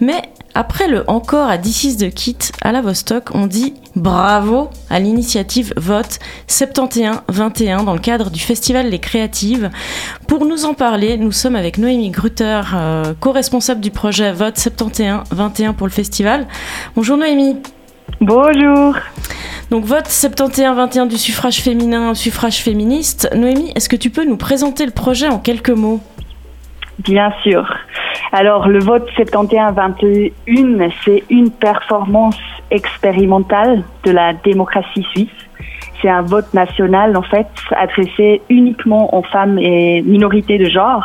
Mais 0.00 0.22
après 0.54 0.88
le 0.88 1.08
encore 1.08 1.48
à 1.48 1.62
16 1.62 1.96
de 1.96 2.08
Kit 2.08 2.36
à 2.60 2.72
la 2.72 2.80
Vostok, 2.80 3.34
on 3.34 3.46
dit 3.46 3.74
bravo 3.94 4.68
à 4.88 4.98
l'initiative 4.98 5.72
Vote 5.76 6.18
71-21 6.48 7.84
dans 7.84 7.92
le 7.92 8.00
cadre 8.00 8.30
du 8.30 8.40
festival 8.40 8.88
Les 8.88 8.98
Créatives. 8.98 9.70
Pour 10.26 10.46
nous 10.46 10.64
en 10.64 10.74
parler, 10.74 11.16
nous 11.18 11.32
sommes 11.32 11.56
avec 11.56 11.78
Noémie 11.78 12.10
Grutter, 12.10 12.62
euh, 12.74 13.14
co-responsable 13.20 13.80
du 13.80 13.90
projet 13.90 14.32
Vote 14.32 14.56
71-21 14.56 15.74
pour 15.74 15.86
le 15.86 15.92
festival. 15.92 16.46
Bonjour 16.96 17.16
Noémie. 17.16 17.56
Bonjour. 18.20 18.96
Donc 19.70 19.84
vote 19.84 20.06
71-21 20.08 21.06
du 21.06 21.16
suffrage 21.16 21.60
féminin, 21.60 22.14
suffrage 22.14 22.60
féministe. 22.60 23.30
Noémie, 23.36 23.72
est-ce 23.76 23.88
que 23.88 23.94
tu 23.94 24.10
peux 24.10 24.24
nous 24.24 24.36
présenter 24.36 24.84
le 24.84 24.90
projet 24.90 25.28
en 25.28 25.38
quelques 25.38 25.70
mots? 25.70 26.00
Bien 27.04 27.32
sûr. 27.42 27.64
Alors, 28.32 28.68
le 28.68 28.78
vote 28.80 29.08
71-21, 29.16 30.92
c'est 31.04 31.24
une 31.30 31.50
performance 31.50 32.38
expérimentale 32.70 33.82
de 34.04 34.10
la 34.10 34.34
démocratie 34.34 35.06
suisse. 35.12 35.28
C'est 36.00 36.08
un 36.08 36.22
vote 36.22 36.52
national, 36.52 37.16
en 37.16 37.22
fait, 37.22 37.46
adressé 37.76 38.42
uniquement 38.48 39.14
aux 39.16 39.22
femmes 39.22 39.58
et 39.58 40.02
minorités 40.02 40.58
de 40.58 40.68
genre. 40.68 41.04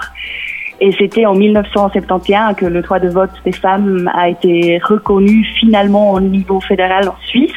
Et 0.81 0.91
c'était 0.99 1.25
en 1.25 1.33
1971 1.33 2.55
que 2.57 2.65
le 2.65 2.81
droit 2.81 2.99
de 2.99 3.09
vote 3.09 3.31
des 3.45 3.53
femmes 3.53 4.09
a 4.13 4.27
été 4.27 4.79
reconnu 4.83 5.45
finalement 5.59 6.11
au 6.11 6.19
niveau 6.19 6.59
fédéral 6.59 7.07
en 7.07 7.15
Suisse. 7.25 7.51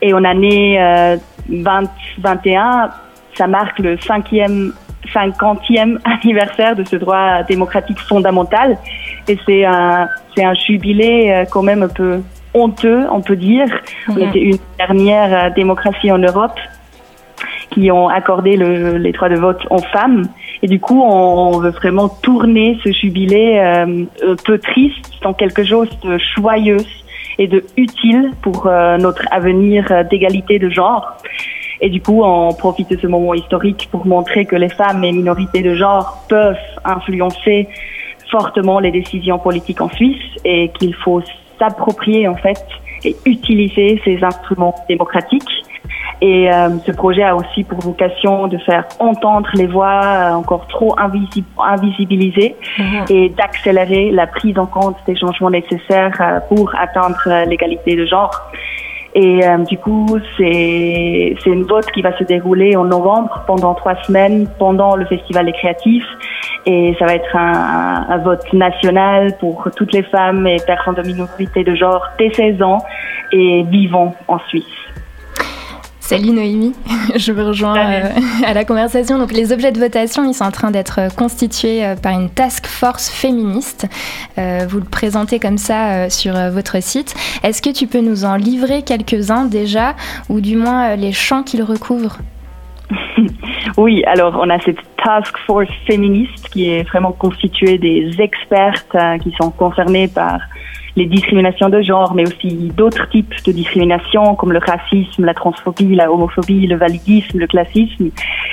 Et 0.00 0.14
en 0.14 0.24
année 0.24 0.80
euh, 0.80 1.16
2021, 1.48 2.90
ça 3.34 3.46
marque 3.46 3.78
le 3.78 3.98
cinquième 3.98 4.72
50e 5.14 5.98
anniversaire 6.04 6.76
de 6.76 6.84
ce 6.84 6.96
droit 6.96 7.42
démocratique 7.42 7.98
fondamental. 8.00 8.78
Et 9.28 9.38
c'est 9.46 9.64
un, 9.64 10.08
c'est 10.34 10.44
un 10.44 10.54
jubilé 10.54 11.30
euh, 11.30 11.44
quand 11.50 11.62
même 11.62 11.82
un 11.82 11.88
peu 11.88 12.20
honteux, 12.54 13.06
on 13.10 13.20
peut 13.20 13.36
dire. 13.36 13.66
On 14.08 14.16
était 14.16 14.40
une 14.40 14.58
dernière 14.78 15.46
euh, 15.46 15.50
démocratie 15.54 16.10
en 16.10 16.18
Europe 16.18 16.58
qui 17.70 17.90
ont 17.90 18.08
accordé 18.08 18.56
le, 18.56 18.96
les 18.96 19.12
droits 19.12 19.28
de 19.28 19.36
vote 19.36 19.66
aux 19.70 19.82
femmes. 19.92 20.24
Et 20.62 20.66
du 20.66 20.80
coup, 20.80 21.02
on, 21.02 21.54
on 21.54 21.58
veut 21.58 21.70
vraiment 21.70 22.08
tourner 22.08 22.78
ce 22.82 22.90
jubilé 22.90 23.58
euh, 23.58 24.04
un 24.26 24.36
peu 24.44 24.58
triste 24.58 25.24
en 25.24 25.32
quelque 25.32 25.64
chose 25.64 25.90
de 26.02 26.18
joyeux 26.36 26.78
et 27.38 27.46
de 27.46 27.64
utile 27.76 28.32
pour 28.42 28.66
euh, 28.66 28.96
notre 28.98 29.22
avenir 29.30 30.04
d'égalité 30.10 30.58
de 30.58 30.68
genre. 30.68 31.16
Et 31.80 31.90
du 31.90 32.00
coup, 32.00 32.22
on 32.24 32.52
profite 32.52 32.90
de 32.90 32.98
ce 32.98 33.06
moment 33.06 33.34
historique 33.34 33.88
pour 33.90 34.06
montrer 34.06 34.44
que 34.44 34.56
les 34.56 34.68
femmes 34.68 35.04
et 35.04 35.12
minorités 35.12 35.62
de 35.62 35.74
genre 35.74 36.24
peuvent 36.28 36.56
influencer 36.84 37.68
fortement 38.30 38.78
les 38.80 38.90
décisions 38.90 39.38
politiques 39.38 39.80
en 39.80 39.88
Suisse 39.88 40.22
et 40.44 40.70
qu'il 40.78 40.94
faut 40.94 41.22
s'approprier 41.58 42.28
en 42.28 42.36
fait 42.36 42.62
et 43.04 43.16
utiliser 43.24 44.00
ces 44.04 44.22
instruments 44.22 44.74
démocratiques. 44.88 45.48
Et 46.20 46.52
euh, 46.52 46.70
ce 46.84 46.90
projet 46.90 47.22
a 47.22 47.36
aussi 47.36 47.62
pour 47.62 47.78
vocation 47.78 48.48
de 48.48 48.58
faire 48.58 48.84
entendre 48.98 49.48
les 49.54 49.66
voix 49.66 50.02
euh, 50.02 50.32
encore 50.32 50.66
trop 50.66 50.96
invisi- 50.96 51.44
invisibilisées 51.58 52.56
et 53.08 53.28
d'accélérer 53.28 54.10
la 54.10 54.26
prise 54.26 54.58
en 54.58 54.66
compte 54.66 54.96
des 55.06 55.16
changements 55.16 55.50
nécessaires 55.50 56.16
euh, 56.20 56.40
pour 56.48 56.74
atteindre 56.76 57.44
l'égalité 57.46 57.94
de 57.94 58.04
genre. 58.04 58.34
Et 59.14 59.44
euh, 59.44 59.58
du 59.58 59.78
coup, 59.78 60.18
c'est 60.36 61.34
une 61.46 61.64
vote 61.64 61.90
qui 61.92 62.02
va 62.02 62.16
se 62.18 62.24
dérouler 62.24 62.76
en 62.76 62.84
novembre 62.84 63.42
pendant 63.46 63.74
trois 63.74 63.96
semaines 64.04 64.46
pendant 64.58 64.96
le 64.96 65.06
festival 65.06 65.46
des 65.46 65.52
créatifs. 65.52 66.06
Et 66.66 66.94
ça 66.98 67.06
va 67.06 67.14
être 67.14 67.34
un, 67.34 68.06
un 68.08 68.18
vote 68.18 68.52
national 68.52 69.36
pour 69.38 69.68
toutes 69.74 69.92
les 69.92 70.02
femmes 70.02 70.46
et 70.46 70.56
personnes 70.66 70.94
de 70.94 71.02
minorité 71.02 71.64
de 71.64 71.74
genre 71.74 72.04
dès 72.18 72.30
16 72.30 72.62
ans 72.62 72.78
et 73.32 73.62
vivant 73.64 74.14
en 74.28 74.38
Suisse. 74.40 74.87
Salut 76.08 76.30
Noémie, 76.30 76.72
je 77.16 77.32
vous 77.32 77.46
rejoins 77.46 77.76
euh, 77.76 78.08
à 78.46 78.54
la 78.54 78.64
conversation. 78.64 79.18
Donc 79.18 79.30
les 79.30 79.52
objets 79.52 79.72
de 79.72 79.78
votation, 79.78 80.24
ils 80.24 80.32
sont 80.32 80.46
en 80.46 80.50
train 80.50 80.70
d'être 80.70 81.14
constitués 81.14 81.84
euh, 81.84 81.96
par 81.96 82.18
une 82.18 82.30
task 82.30 82.66
force 82.66 83.10
féministe. 83.10 83.86
Euh, 84.38 84.64
vous 84.66 84.78
le 84.78 84.86
présentez 84.86 85.38
comme 85.38 85.58
ça 85.58 86.06
euh, 86.06 86.08
sur 86.08 86.34
euh, 86.34 86.48
votre 86.48 86.82
site. 86.82 87.14
Est-ce 87.42 87.60
que 87.60 87.68
tu 87.68 87.86
peux 87.86 88.00
nous 88.00 88.24
en 88.24 88.36
livrer 88.36 88.80
quelques-uns 88.84 89.44
déjà, 89.44 89.96
ou 90.30 90.40
du 90.40 90.56
moins 90.56 90.92
euh, 90.92 90.96
les 90.96 91.12
champs 91.12 91.42
qu'ils 91.42 91.62
recouvrent? 91.62 92.16
Oui, 93.76 94.02
alors 94.06 94.38
on 94.40 94.48
a 94.48 94.58
cette 94.60 94.80
task 95.04 95.36
force 95.46 95.68
féministe 95.86 96.48
qui 96.48 96.70
est 96.70 96.84
vraiment 96.84 97.12
constituée 97.12 97.76
des 97.76 98.10
expertes 98.18 98.94
euh, 98.94 99.18
qui 99.18 99.32
sont 99.40 99.50
concernées 99.50 100.08
par 100.08 100.40
les 100.98 101.06
discriminations 101.06 101.68
de 101.68 101.80
genre, 101.80 102.12
mais 102.14 102.24
aussi 102.26 102.72
d'autres 102.76 103.08
types 103.08 103.32
de 103.46 103.52
discrimination 103.52 104.34
comme 104.34 104.52
le 104.52 104.58
racisme, 104.58 105.24
la 105.24 105.32
transphobie, 105.32 105.94
la 105.94 106.10
homophobie, 106.10 106.66
le 106.66 106.76
validisme, 106.76 107.38
le 107.38 107.46
classisme. 107.46 108.08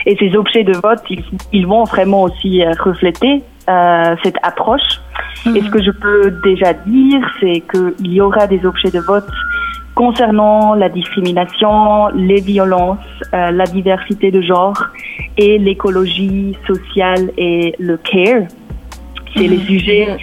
Et 0.05 0.15
ces 0.17 0.35
objets 0.37 0.63
de 0.63 0.73
vote, 0.77 1.01
ils, 1.09 1.23
ils 1.51 1.65
vont 1.65 1.85
vraiment 1.85 2.21
aussi 2.21 2.63
euh, 2.63 2.71
refléter 2.79 3.41
euh, 3.67 4.15
cette 4.23 4.37
approche. 4.43 5.01
Et 5.55 5.61
ce 5.61 5.69
que 5.69 5.81
je 5.81 5.89
peux 5.89 6.31
déjà 6.43 6.73
dire, 6.73 7.21
c'est 7.39 7.63
qu'il 7.71 8.11
y 8.13 8.21
aura 8.21 8.45
des 8.45 8.63
objets 8.63 8.91
de 8.91 8.99
vote 8.99 9.27
concernant 9.95 10.75
la 10.75 10.89
discrimination, 10.89 12.09
les 12.09 12.41
violences, 12.41 12.99
euh, 13.33 13.49
la 13.49 13.65
diversité 13.65 14.29
de 14.29 14.41
genre 14.41 14.79
et 15.37 15.57
l'écologie 15.57 16.55
sociale 16.67 17.31
et 17.37 17.73
le 17.79 17.97
care. 17.97 18.43
C'est 19.35 19.47
les 19.47 19.59
sujets 19.59 20.17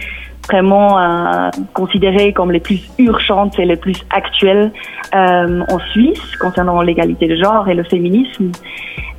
vraiment 0.53 0.99
euh, 0.99 1.51
considérés 1.73 2.33
comme 2.33 2.53
les 2.53 2.61
plus 2.61 2.81
urgentes 2.99 3.59
et 3.59 3.65
les 3.65 3.77
plus 3.77 3.97
actuels 4.11 4.71
euh, 5.15 5.65
en 5.69 5.79
Suisse 5.91 6.37
concernant 6.37 6.83
l'égalité 6.83 7.27
de 7.27 7.37
genre 7.37 7.69
et 7.69 7.75
le 7.75 7.85
féminisme. 7.85 8.53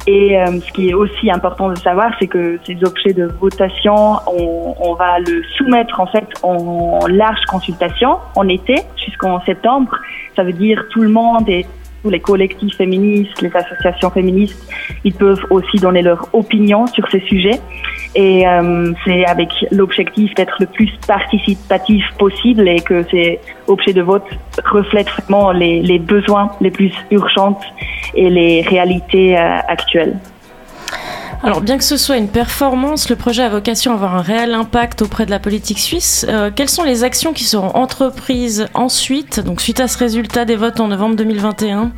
Et 0.06 0.38
euh, 0.38 0.60
ce 0.60 0.72
qui 0.74 0.90
est 0.90 0.94
aussi 0.94 1.32
important 1.32 1.70
de 1.70 1.78
savoir, 1.78 2.12
c'est 2.20 2.28
que 2.28 2.60
ces 2.66 2.78
objets 2.84 3.14
de 3.14 3.26
votation, 3.40 4.18
on, 4.28 4.94
va 4.96 5.20
le 5.20 5.42
soumettre 5.58 6.00
en 6.00 6.08
fait 6.08 6.28
en 6.44 7.00
large 7.08 7.44
consultation 7.48 8.18
en 8.36 8.48
été 8.48 8.76
jusqu'en 9.04 9.42
septembre. 9.42 9.98
Ça 10.36 10.44
veut 10.44 10.54
dire 10.54 10.86
tout 10.92 11.02
le 11.02 11.10
monde 11.10 11.48
et 11.48 11.66
tous 12.04 12.10
les 12.10 12.20
collectifs 12.20 12.76
féministes, 12.76 13.42
les 13.42 13.56
associations 13.56 14.12
féministes, 14.12 14.62
ils 15.04 15.14
peuvent 15.14 15.44
aussi 15.50 15.78
donner 15.78 16.02
leur 16.02 16.28
opinion 16.34 16.86
sur 16.88 17.10
ces 17.10 17.22
sujets. 17.22 17.60
Et 18.16 18.48
euh, 18.48 18.92
c'est 19.06 19.26
avec 19.26 19.50
l'objectif 19.72 20.36
d'être 20.36 20.56
le 20.60 20.68
plus 20.68 20.92
participatif 21.08 22.04
possible 22.20 22.68
et 22.68 22.80
que 22.80 23.04
ces 23.10 23.40
objets 23.68 23.94
de 23.94 24.02
vote 24.02 24.28
reflètent 24.66 25.10
vraiment 25.10 25.52
les, 25.52 25.82
les 25.82 25.98
besoins 25.98 26.52
les 26.62 26.70
plus 26.70 26.94
urgents 27.10 27.60
et 28.14 28.30
les 28.30 28.62
réalités 28.62 29.38
euh, 29.38 29.58
actuelles. 29.68 30.18
Alors, 31.42 31.62
bien 31.62 31.78
que 31.78 31.84
ce 31.84 31.98
soit 31.98 32.18
une 32.18 32.30
performance, 32.30 33.10
le 33.10 33.16
projet 33.16 33.44
a 33.44 33.50
vocation 33.50 33.92
à 33.92 33.96
avoir 33.96 34.16
un 34.16 34.22
réel 34.22 34.54
impact 34.54 35.02
auprès 35.02 35.26
de 35.26 35.32
la 35.32 35.40
politique 35.40 35.80
suisse. 35.80 36.26
Euh, 36.30 36.52
quelles 36.56 36.70
sont 36.70 36.84
les 36.84 37.04
actions 37.04 37.34
qui 37.34 37.44
seront 37.44 37.76
entreprises 37.76 38.68
ensuite, 38.74 39.40
donc 39.40 39.62
suite 39.62 39.80
à 39.80 39.88
ce 39.88 39.98
résultat 39.98 40.46
des 40.46 40.56
votes 40.56 40.80
en 40.80 40.88
novembre 40.88 41.16
2021 41.16 41.92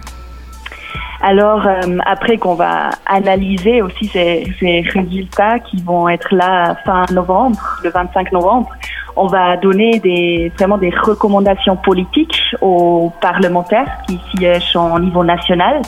Alors, 1.21 1.67
euh, 1.67 1.97
après 2.05 2.37
qu'on 2.37 2.55
va 2.55 2.91
analyser 3.05 3.81
aussi 3.81 4.07
ces, 4.07 4.45
résultats 4.93 5.59
qui 5.59 5.77
vont 5.83 6.07
être 6.09 6.33
là 6.33 6.75
fin 6.85 7.05
novembre, 7.11 7.59
le 7.83 7.89
25 7.89 8.31
novembre, 8.31 8.69
on 9.15 9.27
va 9.27 9.57
donner 9.57 10.51
vraiment 10.57 10.77
des 10.77 10.89
recommandations 10.89 11.75
politiques 11.77 12.41
aux 12.61 13.11
parlementaires 13.21 13.89
qui 14.07 14.19
siègent 14.35 14.75
au 14.75 14.99
niveau 14.99 15.23
national 15.23 15.81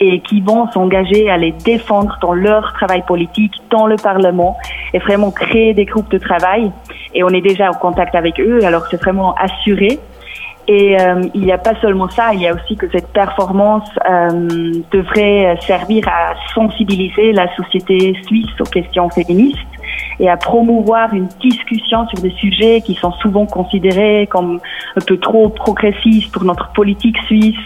et 0.00 0.20
qui 0.20 0.40
vont 0.40 0.70
s'engager 0.72 1.30
à 1.30 1.36
les 1.36 1.52
défendre 1.52 2.18
dans 2.22 2.32
leur 2.32 2.72
travail 2.72 3.02
politique 3.06 3.52
dans 3.70 3.86
le 3.86 3.96
Parlement 3.96 4.56
et 4.94 4.98
vraiment 4.98 5.30
créer 5.30 5.74
des 5.74 5.84
groupes 5.84 6.10
de 6.10 6.18
travail. 6.18 6.72
Et 7.14 7.22
on 7.22 7.28
est 7.28 7.42
déjà 7.42 7.68
en 7.68 7.74
contact 7.74 8.14
avec 8.14 8.40
eux, 8.40 8.64
alors 8.64 8.86
c'est 8.90 9.00
vraiment 9.00 9.34
assuré. 9.34 9.98
Et 10.68 11.00
euh, 11.00 11.22
il 11.34 11.42
n'y 11.42 11.52
a 11.52 11.58
pas 11.58 11.74
seulement 11.80 12.08
ça, 12.08 12.32
il 12.32 12.40
y 12.40 12.46
a 12.46 12.54
aussi 12.54 12.76
que 12.76 12.88
cette 12.90 13.08
performance 13.08 13.88
euh, 14.08 14.72
devrait 14.92 15.58
servir 15.66 16.06
à 16.08 16.34
sensibiliser 16.54 17.32
la 17.32 17.54
société 17.56 18.14
suisse 18.26 18.60
aux 18.60 18.70
questions 18.70 19.08
féministes 19.10 19.58
et 20.20 20.28
à 20.28 20.36
promouvoir 20.36 21.12
une 21.14 21.28
discussion 21.40 22.06
sur 22.08 22.20
des 22.20 22.30
sujets 22.30 22.82
qui 22.82 22.94
sont 22.94 23.12
souvent 23.12 23.46
considérés 23.46 24.28
comme 24.30 24.60
un 24.96 25.04
peu 25.04 25.16
trop 25.16 25.48
progressistes 25.48 26.30
pour 26.32 26.44
notre 26.44 26.70
politique 26.72 27.16
suisse. 27.26 27.56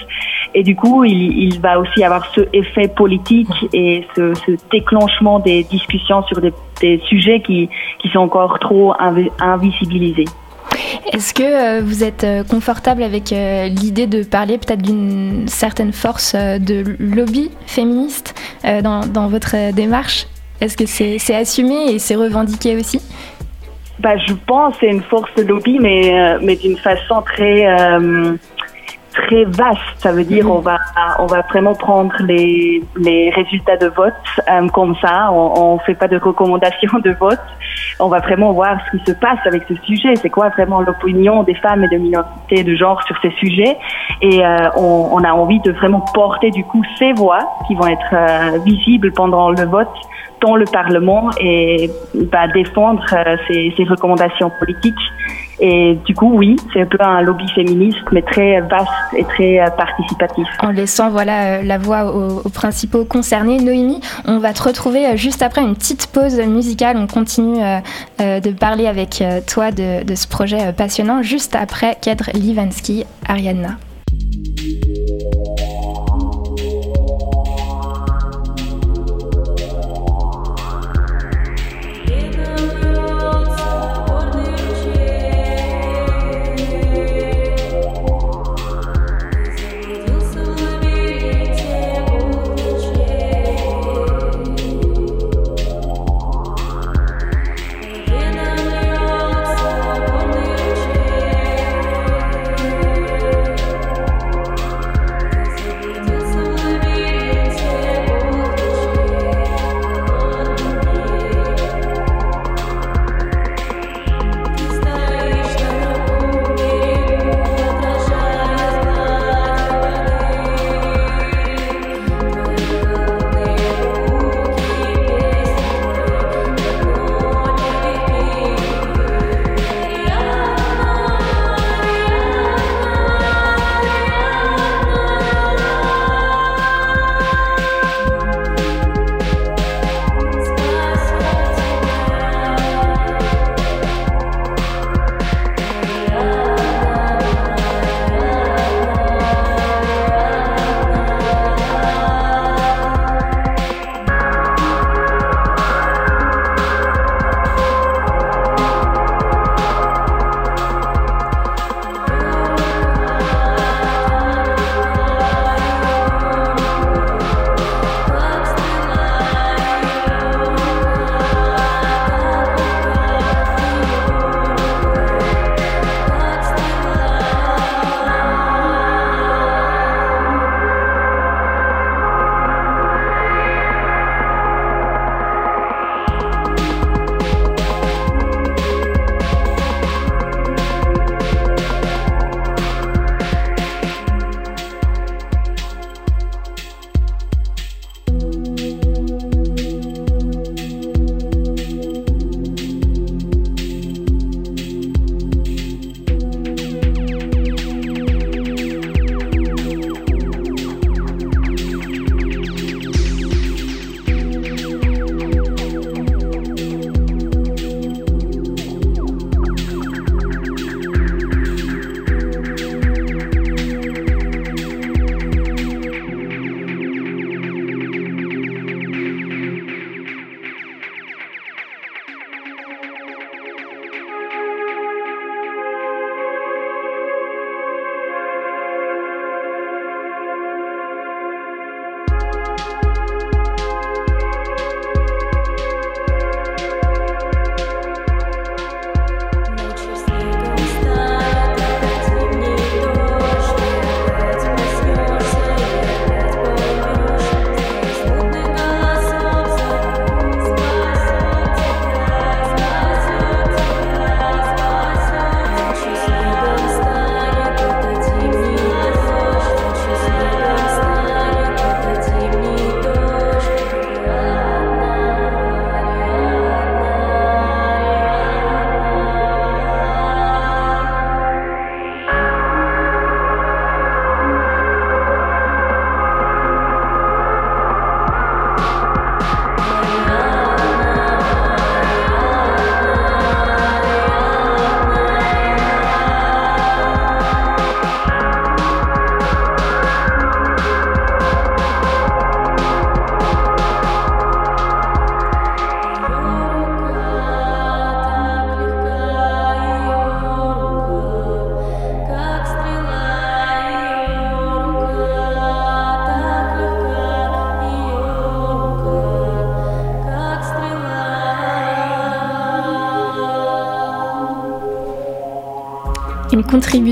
Et 0.55 0.62
du 0.62 0.77
coup, 0.77 1.05
il, 1.05 1.37
il 1.37 1.61
va 1.61 1.81
aussi 1.81 2.05
avoir 2.05 2.33
ce 2.33 2.43
effet 2.53 2.87
politique 2.87 3.49
et 3.73 4.07
ce, 4.14 4.33
ce 4.35 4.53
déclenchement 4.71 5.40
des 5.40 5.64
discussions 5.64 6.23
sur 6.25 6.40
des, 6.40 6.53
des 6.81 7.01
sujets 7.09 7.40
qui, 7.40 7.69
qui 7.99 8.09
sont 8.11 8.21
encore 8.21 8.59
trop 8.61 8.93
invi- 8.95 9.33
invisibilisés. 9.40 10.27
Est-ce 11.12 11.35
que 11.35 11.43
euh, 11.43 11.83
vous 11.83 12.03
êtes 12.03 12.25
euh, 12.25 12.45
confortable 12.45 13.03
avec 13.03 13.33
euh, 13.33 13.67
l'idée 13.69 14.07
de 14.07 14.23
parler 14.23 14.59
peut-être 14.59 14.83
d'une 14.83 15.47
certaine 15.49 15.93
force 15.93 16.35
de 16.35 16.85
lobby 16.99 17.51
féministe 17.67 18.35
dans, 18.62 19.01
dans 19.07 19.29
votre 19.29 19.73
démarche? 19.73 20.27
Est-ce 20.61 20.77
que 20.77 20.87
c'est 20.87 21.35
assumé 21.35 21.93
et 21.93 21.99
c'est 21.99 22.14
revendiqué 22.14 22.77
aussi? 22.77 23.01
Bah, 23.99 24.17
je 24.17 24.35
pense 24.47 24.75
que 24.75 24.81
c'est 24.81 24.93
une 24.93 25.03
force 25.03 25.31
de 25.37 25.43
lobby, 25.43 25.79
mais, 25.81 26.38
mais 26.43 26.57
d'une 26.57 26.77
façon 26.77 27.23
très, 27.23 27.67
euh, 27.67 28.37
très 29.14 29.44
vaste. 29.44 29.81
Ça 29.98 30.12
veut 30.12 30.24
dire 30.24 30.50
on 30.50 30.61
va, 30.61 30.79
on 31.18 31.27
va 31.27 31.40
vraiment 31.42 31.74
prendre 31.74 32.14
les, 32.20 32.83
les 32.96 33.31
résultats 33.31 33.77
de 33.77 33.87
vote 33.87 34.12
euh, 34.48 34.68
comme 34.68 34.94
ça. 35.00 35.31
On 35.33 35.74
ne 35.74 35.81
fait 35.81 35.94
pas 35.94 36.09
de 36.09 36.18
recommandations 36.18 36.98
de 36.98 37.11
vote. 37.12 37.40
On 38.00 38.09
va 38.09 38.18
vraiment 38.18 38.53
voir 38.53 38.77
ce 38.87 38.96
qui 38.96 39.05
se 39.05 39.12
passe 39.12 39.38
avec 39.46 39.62
ce 39.68 39.74
sujet. 39.87 40.14
C'est 40.16 40.31
quoi 40.31 40.48
vraiment 40.50 40.81
l'opinion 40.81 41.42
des 41.42 41.55
femmes 41.55 41.85
et 41.85 41.88
de 41.88 41.96
minorités 41.96 42.64
de 42.64 42.74
genre 42.74 43.03
sur 43.05 43.16
ces 43.22 43.31
sujets? 43.33 43.77
Et 44.20 44.44
euh, 44.44 44.57
on, 44.77 45.09
on, 45.12 45.24
a 45.24 45.33
envie 45.33 45.61
de 45.61 45.72
vraiment 45.72 46.00
porter 46.00 46.50
du 46.50 46.64
coup 46.64 46.83
ces 46.98 47.12
voix 47.12 47.57
qui 47.66 47.74
vont 47.74 47.87
être 47.87 48.12
euh, 48.12 48.59
visibles 48.64 49.12
pendant 49.12 49.50
le 49.50 49.64
vote 49.64 49.88
dans 50.40 50.57
le 50.57 50.64
Parlement 50.66 51.31
et 51.40 51.90
bah, 52.14 52.46
défendre 52.48 53.05
euh, 53.12 53.37
ces, 53.48 53.72
ces 53.77 53.85
recommandations 53.85 54.50
politiques. 54.59 54.94
Et 55.61 55.99
du 56.05 56.14
coup, 56.14 56.33
oui, 56.35 56.57
c'est 56.73 56.83
un 56.83 56.87
peu 56.87 56.99
un 57.01 57.23
lobby 57.23 57.47
féministe, 57.55 57.99
mais 58.12 58.23
très 58.23 58.61
vaste 58.61 58.88
et 59.17 59.25
très 59.25 59.61
euh, 59.61 59.71
participatif. 59.71 60.47
En 60.61 60.71
laissant 60.71 61.11
voilà, 61.11 61.59
euh, 61.59 61.62
la 61.62 61.79
voix 61.79 62.14
aux, 62.14 62.40
aux, 62.45 62.49
principaux 62.49 63.05
concernés. 63.05 63.59
Noémie, 63.59 64.01
on 64.27 64.38
va 64.38 64.53
te 64.53 64.62
retrouver 64.62 65.07
euh, 65.07 65.17
juste 65.17 65.43
après 65.43 65.62
une 65.62 65.75
petite 65.75 66.09
pause 66.09 66.38
musicale. 66.40 66.97
On 66.97 67.07
continue 67.07 67.61
de 68.19 68.51
parler 68.51 68.87
avec 68.87 69.23
toi 69.47 69.71
de, 69.71 70.05
de 70.05 70.14
ce 70.14 70.27
projet 70.27 70.73
passionnant, 70.73 71.23
juste 71.23 71.57
après 71.57 71.97
Kedr 72.01 72.31
Livansky, 72.35 73.05
Ariadna. 73.29 73.77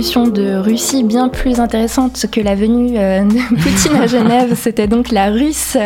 De 0.02 0.56
Russie 0.56 1.04
bien 1.04 1.28
plus 1.28 1.60
intéressante 1.60 2.26
que 2.28 2.40
la 2.40 2.56
venue 2.56 2.90
de 2.90 3.54
Poutine 3.62 4.02
à 4.02 4.08
Genève. 4.08 4.56
C'était 4.56 4.88
donc 4.88 5.12
la 5.12 5.30
russe 5.30 5.76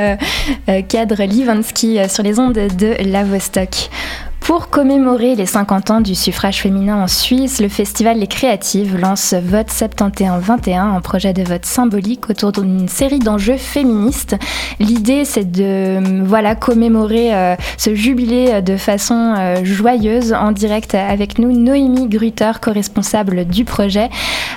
cadre 0.88 1.22
Livansky 1.22 1.98
sur 2.08 2.22
les 2.22 2.38
ondes 2.38 2.54
de 2.54 3.10
la 3.10 3.24
Vostok. 3.24 3.90
Pour 4.46 4.70
commémorer 4.70 5.34
les 5.34 5.44
50 5.44 5.90
ans 5.90 6.00
du 6.00 6.14
suffrage 6.14 6.62
féminin 6.62 7.02
en 7.02 7.08
Suisse, 7.08 7.60
le 7.60 7.68
festival 7.68 8.20
Les 8.20 8.28
Créatives 8.28 8.96
lance 8.96 9.34
Vote 9.34 9.66
71-21, 9.70 10.94
un 10.94 11.00
projet 11.00 11.32
de 11.32 11.42
vote 11.42 11.64
symbolique 11.64 12.30
autour 12.30 12.52
d'une 12.52 12.86
série 12.86 13.18
d'enjeux 13.18 13.56
féministes. 13.56 14.36
L'idée, 14.78 15.24
c'est 15.24 15.50
de 15.50 16.22
voilà, 16.24 16.54
commémorer 16.54 17.34
euh, 17.34 17.56
ce 17.76 17.96
jubilé 17.96 18.62
de 18.62 18.76
façon 18.76 19.34
euh, 19.36 19.64
joyeuse 19.64 20.32
en 20.32 20.52
direct 20.52 20.94
avec 20.94 21.40
nous. 21.40 21.50
Noémie 21.50 22.06
Grutter, 22.06 22.52
co-responsable 22.96 23.44
du 23.44 23.64
projet. 23.64 24.08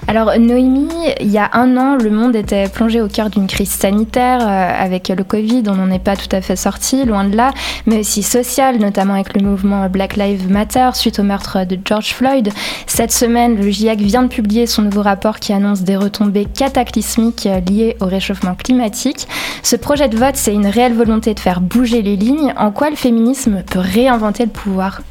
Alors, 0.07 0.31
Noémie, 0.39 0.87
il 1.19 1.29
y 1.29 1.37
a 1.37 1.49
un 1.53 1.75
an, 1.77 1.95
le 1.95 2.09
monde 2.09 2.35
était 2.35 2.69
plongé 2.69 3.01
au 3.01 3.07
cœur 3.07 3.29
d'une 3.29 3.47
crise 3.47 3.69
sanitaire 3.69 4.39
euh, 4.41 4.85
avec 4.85 5.09
le 5.09 5.23
Covid. 5.23 5.63
On 5.67 5.75
n'en 5.75 5.91
est 5.91 6.03
pas 6.03 6.15
tout 6.15 6.33
à 6.33 6.41
fait 6.41 6.55
sorti, 6.55 7.05
loin 7.05 7.25
de 7.25 7.35
là, 7.35 7.51
mais 7.85 7.99
aussi 7.99 8.23
sociale, 8.23 8.77
notamment 8.77 9.13
avec 9.13 9.35
le 9.35 9.45
mouvement 9.45 9.87
Black 9.89 10.15
Lives 10.15 10.49
Matter 10.49 10.89
suite 10.93 11.19
au 11.19 11.23
meurtre 11.23 11.65
de 11.65 11.77
George 11.83 12.13
Floyd. 12.13 12.49
Cette 12.87 13.11
semaine, 13.11 13.57
le 13.57 13.69
GIEC 13.69 13.99
vient 13.99 14.23
de 14.23 14.29
publier 14.29 14.65
son 14.65 14.83
nouveau 14.83 15.01
rapport 15.01 15.39
qui 15.39 15.53
annonce 15.53 15.81
des 15.81 15.97
retombées 15.97 16.45
cataclysmiques 16.45 17.47
liées 17.69 17.97
au 17.99 18.05
réchauffement 18.05 18.55
climatique. 18.55 19.27
Ce 19.63 19.75
projet 19.75 20.07
de 20.07 20.17
vote, 20.17 20.35
c'est 20.35 20.53
une 20.53 20.67
réelle 20.67 20.93
volonté 20.93 21.33
de 21.33 21.39
faire 21.39 21.61
bouger 21.61 22.01
les 22.01 22.15
lignes. 22.15 22.53
En 22.57 22.71
quoi 22.71 22.89
le 22.89 22.95
féminisme 22.95 23.63
peut 23.63 23.79
réinventer 23.79 24.45
le 24.45 24.51
pouvoir? 24.51 25.01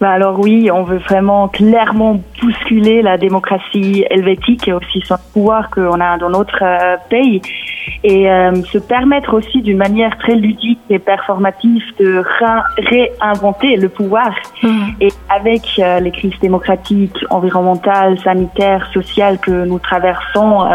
Bah 0.00 0.12
alors 0.12 0.40
oui, 0.40 0.70
on 0.70 0.82
veut 0.82 0.96
vraiment 0.96 1.48
clairement 1.48 2.22
bousculer 2.40 3.02
la 3.02 3.18
démocratie 3.18 4.06
helvétique 4.08 4.66
et 4.66 4.72
aussi 4.72 5.02
son 5.02 5.16
pouvoir 5.34 5.68
qu'on 5.68 6.00
a 6.00 6.16
dans 6.16 6.30
notre 6.30 6.62
euh, 6.62 6.96
pays 7.10 7.42
et 8.02 8.30
euh, 8.30 8.54
se 8.64 8.78
permettre 8.78 9.34
aussi 9.34 9.60
d'une 9.60 9.76
manière 9.76 10.16
très 10.16 10.34
ludique 10.36 10.80
et 10.88 10.98
performative 10.98 11.82
de 11.98 12.22
réinventer 12.78 13.76
le 13.76 13.90
pouvoir. 13.90 14.32
Mmh. 14.62 14.68
Et 15.02 15.08
avec 15.28 15.62
euh, 15.78 16.00
les 16.00 16.10
crises 16.10 16.38
démocratiques, 16.40 17.18
environnementales, 17.28 18.18
sanitaires, 18.20 18.88
sociales 18.94 19.38
que 19.38 19.66
nous 19.66 19.78
traversons, 19.78 20.66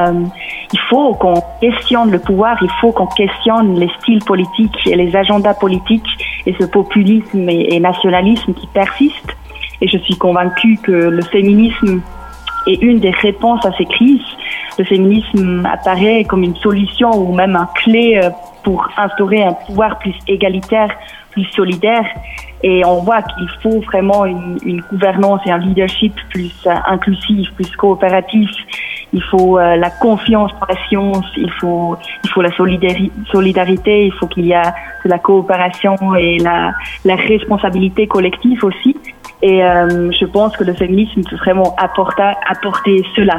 il 0.71 0.79
faut 0.89 1.13
qu'on 1.15 1.41
questionne 1.61 2.11
le 2.11 2.19
pouvoir, 2.19 2.57
il 2.61 2.69
faut 2.81 2.91
qu'on 2.91 3.07
questionne 3.07 3.79
les 3.79 3.89
styles 3.99 4.23
politiques 4.23 4.75
et 4.85 4.95
les 4.95 5.15
agendas 5.15 5.53
politiques 5.55 6.05
et 6.45 6.53
ce 6.59 6.65
populisme 6.65 7.49
et, 7.49 7.79
nationalisme 7.79 8.53
qui 8.53 8.67
Et 9.81 9.87
je 9.87 9.97
suis 9.99 10.17
convaincue 10.17 10.77
que 10.81 10.91
le 10.91 11.21
féminisme 11.23 12.01
est 12.67 12.81
une 12.81 12.99
des 12.99 13.11
réponses 13.11 13.65
à 13.65 13.71
ces 13.77 13.85
crises. 13.85 14.21
Le 14.77 14.85
féminisme 14.85 15.65
apparaît 15.65 16.23
comme 16.25 16.43
une 16.43 16.55
solution 16.55 17.11
ou 17.11 17.33
même 17.33 17.55
un 17.55 17.67
clé 17.75 18.19
euh, 18.21 18.29
pour 18.63 18.89
instaurer 18.97 19.43
un 19.43 19.53
pouvoir 19.53 19.99
plus 19.99 20.15
égalitaire, 20.27 20.89
plus 21.31 21.45
solidaire. 21.45 22.05
Et 22.63 22.83
on 22.85 23.01
voit 23.01 23.21
qu'il 23.21 23.49
faut 23.61 23.79
vraiment 23.81 24.25
une, 24.25 24.57
une, 24.63 24.81
gouvernance 24.81 25.41
et 25.45 25.51
un 25.51 25.59
leadership 25.59 26.13
plus 26.29 26.55
euh, 26.65 26.73
inclusif, 26.87 27.51
plus 27.53 27.69
coopératif 27.75 28.49
il 29.13 29.23
faut 29.23 29.57
euh, 29.57 29.75
la 29.75 29.89
confiance 29.89 30.51
dans 30.59 30.67
la 30.67 30.87
science, 30.87 31.25
il 31.37 31.51
faut, 31.51 31.97
il 32.23 32.29
faut 32.29 32.41
la 32.41 32.51
solidarité, 32.51 34.05
il 34.05 34.13
faut 34.13 34.27
qu'il 34.27 34.45
y 34.45 34.51
ait 34.51 34.61
de 35.03 35.09
la 35.09 35.19
coopération 35.19 35.95
et 36.15 36.37
la, 36.39 36.73
la 37.05 37.15
responsabilité 37.15 38.07
collective 38.07 38.63
aussi. 38.63 38.95
Et 39.41 39.63
euh, 39.63 40.11
je 40.11 40.25
pense 40.25 40.55
que 40.57 40.63
le 40.63 40.73
féminisme 40.73 41.21
peut 41.29 41.35
vraiment 41.37 41.75
apporter, 41.77 42.33
apporter 42.49 43.03
cela. 43.15 43.37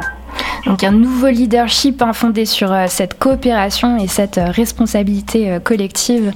Donc 0.65 0.83
un 0.83 0.91
nouveau 0.91 1.27
leadership 1.27 2.01
hein, 2.01 2.13
fondé 2.13 2.45
sur 2.45 2.71
euh, 2.71 2.85
cette 2.87 3.19
coopération 3.19 3.97
et 3.97 4.07
cette 4.07 4.39
responsabilité 4.39 5.59
collective. 5.63 6.33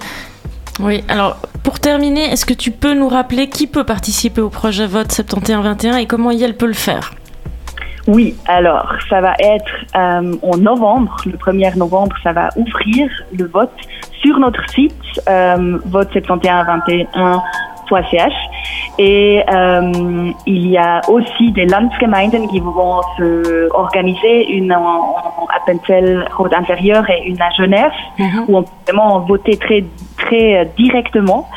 Oui, 0.79 1.03
alors 1.07 1.37
pour 1.63 1.79
terminer, 1.79 2.31
est-ce 2.31 2.45
que 2.45 2.53
tu 2.53 2.71
peux 2.71 2.93
nous 2.93 3.09
rappeler 3.09 3.49
qui 3.49 3.67
peut 3.67 3.83
participer 3.83 4.41
au 4.41 4.49
projet 4.49 4.87
Vote 4.87 5.09
71-21 5.09 5.97
et 5.97 6.05
comment 6.05 6.31
elle 6.31 6.57
peut 6.57 6.65
le 6.65 6.73
faire? 6.73 7.11
Oui, 8.11 8.35
alors 8.47 8.93
ça 9.09 9.21
va 9.21 9.33
être 9.39 9.71
euh, 9.95 10.35
en 10.43 10.57
novembre, 10.57 11.15
le 11.25 11.37
1er 11.37 11.75
novembre, 11.77 12.13
ça 12.21 12.33
va 12.33 12.49
ouvrir 12.57 13.09
le 13.37 13.47
vote 13.47 13.71
sur 14.21 14.37
notre 14.37 14.69
site 14.69 14.93
euh, 15.29 15.79
vote7121.ch 15.89 18.33
et 18.99 19.41
euh, 19.53 20.31
il 20.45 20.67
y 20.67 20.77
a 20.77 20.99
aussi 21.09 21.51
des 21.51 21.65
Landsgemeinden 21.65 22.47
qui 22.49 22.59
vont 22.59 23.01
se 23.17 23.69
organiser, 23.73 24.49
une 24.49 24.73
en, 24.73 25.15
Appenzell 25.55 26.27
Rode 26.35 26.53
inférieure 26.53 27.09
et 27.09 27.23
une 27.25 27.41
à 27.41 27.49
Genève, 27.51 27.93
mhm. 28.19 28.45
où 28.47 28.57
on 28.57 28.63
peut 28.63 28.69
vraiment 28.87 29.19
voter 29.19 29.55
très 29.57 29.85
très 30.17 30.65
directement. 30.77 31.47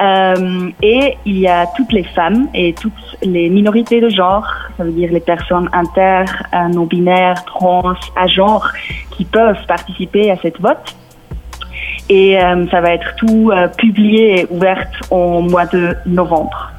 Euh, 0.00 0.70
et 0.82 1.16
il 1.26 1.38
y 1.38 1.48
a 1.48 1.66
toutes 1.76 1.92
les 1.92 2.04
femmes 2.04 2.48
et 2.54 2.72
toutes 2.72 2.92
les 3.22 3.50
minorités 3.50 4.00
de 4.00 4.08
genre, 4.08 4.46
ça 4.76 4.84
veut 4.84 4.92
dire 4.92 5.10
les 5.12 5.20
personnes 5.20 5.68
inter, 5.72 6.24
euh, 6.54 6.68
non-binaires, 6.68 7.44
trans, 7.44 7.94
à 8.16 8.26
genre, 8.26 8.66
qui 9.10 9.24
peuvent 9.24 9.64
participer 9.66 10.30
à 10.30 10.36
cette 10.36 10.58
vote. 10.60 10.96
Et 12.08 12.42
euh, 12.42 12.66
ça 12.70 12.80
va 12.80 12.94
être 12.94 13.14
tout 13.16 13.52
publié 13.76 14.40
et 14.40 14.46
ouvert 14.50 14.86
au 15.10 15.42
mois 15.42 15.66
de 15.66 15.94
novembre. 16.06 16.72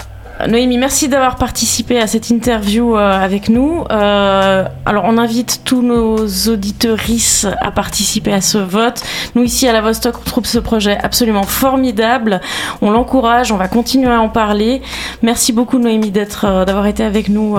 Noémie, 0.47 0.77
merci 0.77 1.07
d'avoir 1.07 1.35
participé 1.35 1.99
à 1.99 2.07
cette 2.07 2.29
interview 2.29 2.95
euh, 2.95 3.23
avec 3.23 3.49
nous. 3.49 3.83
Euh, 3.91 4.65
alors, 4.85 5.03
on 5.05 5.17
invite 5.17 5.61
tous 5.63 5.81
nos 5.81 6.25
auditeuristes 6.47 7.47
à 7.59 7.71
participer 7.71 8.33
à 8.33 8.41
ce 8.41 8.57
vote. 8.57 9.01
Nous, 9.35 9.43
ici 9.43 9.67
à 9.67 9.73
la 9.73 9.81
Vostok, 9.81 10.15
on 10.19 10.23
trouve 10.23 10.45
ce 10.45 10.59
projet 10.59 10.97
absolument 11.01 11.43
formidable. 11.43 12.41
On 12.81 12.91
l'encourage, 12.91 13.51
on 13.51 13.57
va 13.57 13.67
continuer 13.67 14.11
à 14.11 14.21
en 14.21 14.29
parler. 14.29 14.81
Merci 15.21 15.53
beaucoup, 15.53 15.79
Noémie, 15.79 16.11
d'être, 16.11 16.45
euh, 16.45 16.65
d'avoir 16.65 16.87
été 16.87 17.03
avec 17.03 17.29
nous 17.29 17.57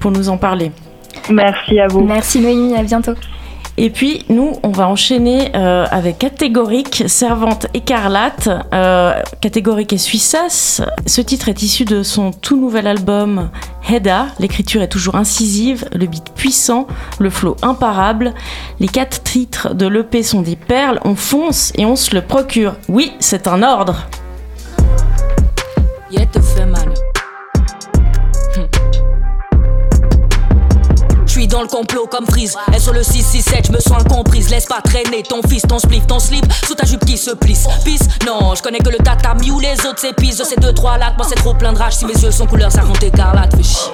pour 0.00 0.10
nous 0.10 0.28
en 0.28 0.36
parler. 0.36 0.72
Merci 1.30 1.78
à 1.78 1.88
vous. 1.88 2.02
Merci, 2.02 2.40
Noémie. 2.40 2.76
À 2.76 2.82
bientôt. 2.82 3.14
Et 3.78 3.90
puis 3.90 4.24
nous, 4.28 4.52
on 4.62 4.68
va 4.68 4.86
enchaîner 4.88 5.50
euh, 5.54 5.86
avec 5.90 6.18
Catégorique, 6.18 7.04
Servante 7.06 7.66
écarlate. 7.74 8.48
Euh, 8.74 9.14
catégorique 9.40 9.92
et 9.92 9.98
Suissesse. 9.98 10.82
Ce 11.06 11.20
titre 11.20 11.48
est 11.48 11.62
issu 11.62 11.84
de 11.84 12.02
son 12.02 12.32
tout 12.32 12.60
nouvel 12.60 12.86
album 12.86 13.50
Heda. 13.88 14.26
L'écriture 14.38 14.82
est 14.82 14.88
toujours 14.88 15.16
incisive, 15.16 15.88
le 15.94 16.06
beat 16.06 16.32
puissant, 16.34 16.86
le 17.18 17.30
flow 17.30 17.56
imparable. 17.62 18.34
Les 18.78 18.88
quatre 18.88 19.22
titres 19.22 19.74
de 19.74 19.86
l'EP 19.86 20.22
sont 20.22 20.42
des 20.42 20.56
perles. 20.56 21.00
On 21.04 21.14
fonce 21.14 21.72
et 21.76 21.86
on 21.86 21.96
se 21.96 22.14
le 22.14 22.22
procure. 22.22 22.76
Oui, 22.88 23.12
c'est 23.20 23.46
un 23.46 23.62
ordre. 23.62 24.06
Dans 31.52 31.62
le 31.62 31.68
complot 31.68 32.06
comme 32.06 32.26
frise. 32.26 32.56
Et 32.74 32.80
sur 32.80 32.92
le 32.92 33.02
667, 33.02 33.66
je 33.66 33.72
me 33.72 33.78
sens 33.78 34.00
incomprise. 34.00 34.50
Laisse 34.50 34.64
pas 34.64 34.80
traîner 34.80 35.22
ton 35.22 35.42
fils, 35.42 35.62
ton 35.62 35.78
spliff, 35.78 36.06
ton 36.06 36.18
slip 36.18 36.44
sous 36.66 36.74
ta 36.74 36.86
jupe 36.86 37.04
qui 37.04 37.18
se 37.18 37.30
plisse. 37.30 37.66
Pisse, 37.84 38.08
non, 38.26 38.54
je 38.54 38.62
connais 38.62 38.78
que 38.78 38.88
le 38.88 38.96
tatami 38.96 39.50
ou 39.50 39.60
les 39.60 39.74
autres 39.86 39.98
s'épisent. 39.98 40.38
De 40.38 40.44
ces 40.44 40.56
deux, 40.56 40.72
trois 40.72 40.96
lattes, 40.96 41.16
moi 41.16 41.26
c'est 41.28 41.36
trop 41.36 41.54
plein 41.54 41.72
de 41.72 41.78
rage. 41.78 41.94
Si 41.94 42.06
mes 42.06 42.14
yeux 42.14 42.30
sont 42.30 42.46
couleur, 42.46 42.72
ça 42.72 42.82
monte 42.82 43.02
écarlate. 43.02 43.54
Fais 43.54 43.62
chier. 43.62 43.92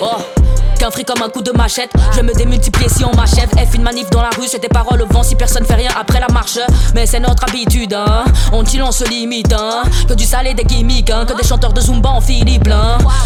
Oh 0.00 0.43
un 0.84 0.90
fric 0.90 1.06
comme 1.06 1.22
un 1.22 1.28
coup 1.28 1.42
de 1.42 1.50
machette. 1.52 1.90
Je 2.14 2.20
me 2.20 2.32
démultiplier 2.34 2.88
si 2.88 3.04
on 3.04 3.14
m'achève. 3.14 3.48
F 3.50 3.74
une 3.74 3.82
manif 3.82 4.10
dans 4.10 4.22
la 4.22 4.30
rue, 4.30 4.46
c'est 4.46 4.58
des 4.58 4.68
paroles 4.68 5.02
au 5.02 5.06
vent 5.06 5.22
si 5.22 5.34
personne 5.34 5.64
fait 5.64 5.74
rien 5.74 5.90
après 5.98 6.20
la 6.20 6.28
marche. 6.28 6.58
Mais 6.94 7.06
c'est 7.06 7.20
notre 7.20 7.44
habitude, 7.44 7.94
hein. 7.94 8.24
On 8.52 8.62
dit 8.62 8.80
on 8.82 8.92
se 8.92 9.04
limite, 9.04 9.52
hein. 9.52 9.82
Que 10.08 10.14
du 10.14 10.24
salé 10.24 10.54
des 10.54 10.64
gimmicks, 10.64 11.10
hein. 11.10 11.24
Que 11.26 11.36
des 11.36 11.46
chanteurs 11.46 11.72
de 11.72 11.80
Zumba 11.80 12.10
en 12.10 12.20
Philippe. 12.20 12.68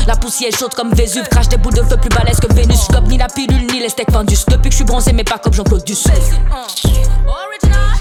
La 0.07 0.17
poussière 0.17 0.53
chaude 0.59 0.75
comme 0.75 0.93
Vésuve, 0.93 1.29
crache 1.29 1.49
des 1.49 1.57
boules 1.57 1.75
de 1.75 1.83
feu 1.83 1.97
plus 1.97 2.11
balèzes 2.11 2.41
que 2.41 2.53
Vénus. 2.53 2.87
Comme 2.93 3.07
ni 3.07 3.19
la 3.19 3.27
pilule 3.27 3.67
ni 3.73 3.81
les 3.81 3.89
steaks. 3.89 4.09
Depuis 4.09 4.69
que 4.69 4.71
je 4.71 4.77
suis 4.77 4.85
bronzé, 4.85 5.13
mais 5.13 5.25
pas 5.25 5.39
comme 5.39 5.53
Jean-Claude 5.53 5.85
Duss. 5.85 6.05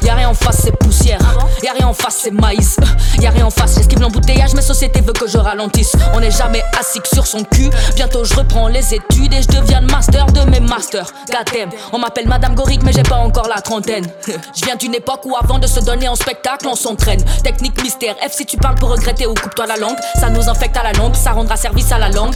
Y'a 0.03 0.13
rien 0.15 0.29
en 0.29 0.33
face, 0.33 0.61
c'est 0.63 0.77
poussière. 0.77 1.19
Y'a 1.63 1.73
rien 1.73 1.87
en 1.87 1.93
face, 1.93 2.19
c'est 2.23 2.31
maïs. 2.31 2.77
Y'a 3.19 3.31
rien 3.31 3.45
en 3.45 3.49
face, 3.49 3.75
j'esquive 3.75 3.99
l'embouteillage, 3.99 4.53
mais 4.53 4.61
société 4.61 5.01
veut 5.01 5.13
que 5.13 5.27
je 5.27 5.37
ralentisse. 5.37 5.93
On 6.13 6.19
n'est 6.19 6.31
jamais 6.31 6.63
assis 6.79 6.99
sur 7.11 7.25
son 7.25 7.43
cul. 7.43 7.69
Bientôt 7.95 8.23
je 8.23 8.35
reprends 8.35 8.67
les 8.67 8.93
études 8.93 9.33
et 9.33 9.41
je 9.41 9.47
deviens 9.47 9.81
le 9.81 9.87
master 9.87 10.25
de 10.27 10.41
mes 10.49 10.59
masters. 10.59 11.11
Goddamn, 11.27 11.69
on 11.93 11.99
m'appelle 11.99 12.27
Madame 12.27 12.55
Gorique, 12.55 12.83
mais 12.83 12.93
j'ai 12.93 13.03
pas 13.03 13.17
encore 13.17 13.47
la 13.47 13.61
trentaine. 13.61 14.05
Je 14.27 14.65
viens 14.65 14.75
d'une 14.75 14.95
époque 14.95 15.21
où 15.25 15.35
avant 15.35 15.59
de 15.59 15.67
se 15.67 15.79
donner 15.79 16.07
en 16.07 16.15
spectacle, 16.15 16.67
on 16.67 16.75
s'entraîne. 16.75 17.23
Technique 17.43 17.81
mystère, 17.81 18.15
F 18.17 18.33
si 18.33 18.45
tu 18.45 18.57
parles 18.57 18.75
pour 18.75 18.89
regretter 18.89 19.25
ou 19.25 19.33
coupe-toi 19.33 19.65
la 19.65 19.77
langue. 19.77 19.97
Ça 20.19 20.29
nous 20.29 20.47
infecte 20.49 20.77
à 20.77 20.83
la 20.83 20.93
longue, 20.93 21.15
ça 21.15 21.31
rendra 21.31 21.55
service 21.57 21.91
à 21.91 21.97
la 21.97 22.09
langue. 22.09 22.35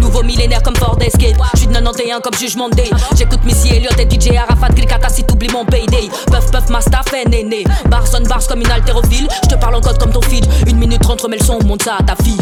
Nouveau 0.00 0.22
millénaire 0.22 0.62
comme 0.62 0.76
Ford 0.76 0.98
Escape. 1.00 1.40
J'suis 1.54 1.66
de 1.66 1.72
91 1.72 2.20
comme 2.22 2.34
jugement 2.34 2.68
day. 2.68 2.90
J'écoute 3.16 3.44
Missy 3.44 3.68
Elliott 3.76 3.98
et 3.98 4.08
DJ 4.08 4.36
Arafat 4.36 4.68
Grikata 4.70 5.08
si 5.08 5.24
t'oublies 5.24 5.48
mon 5.52 5.64
payday. 5.64 6.08
Puff 6.52 6.68
ma 6.68 6.80
staff 6.80 7.12
est 7.14 7.28
néné. 7.28 7.64
Barson 7.88 8.22
barre 8.28 8.46
comme 8.46 8.60
une 8.60 8.70
haltérophile. 8.70 9.26
Je 9.42 9.48
te 9.48 9.54
parle 9.56 9.74
en 9.74 9.80
code 9.80 9.98
comme 9.98 10.12
ton 10.12 10.22
feed. 10.22 10.46
Une 10.68 10.76
minute 10.76 11.00
trente, 11.00 11.22
remets 11.22 11.38
le 11.38 11.44
son, 11.44 11.58
monte 11.64 11.82
ça 11.82 11.96
à 11.98 12.02
ta 12.02 12.14
fille. 12.22 12.38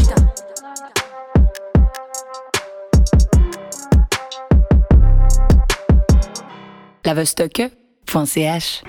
lavestock.ch 7.02 8.82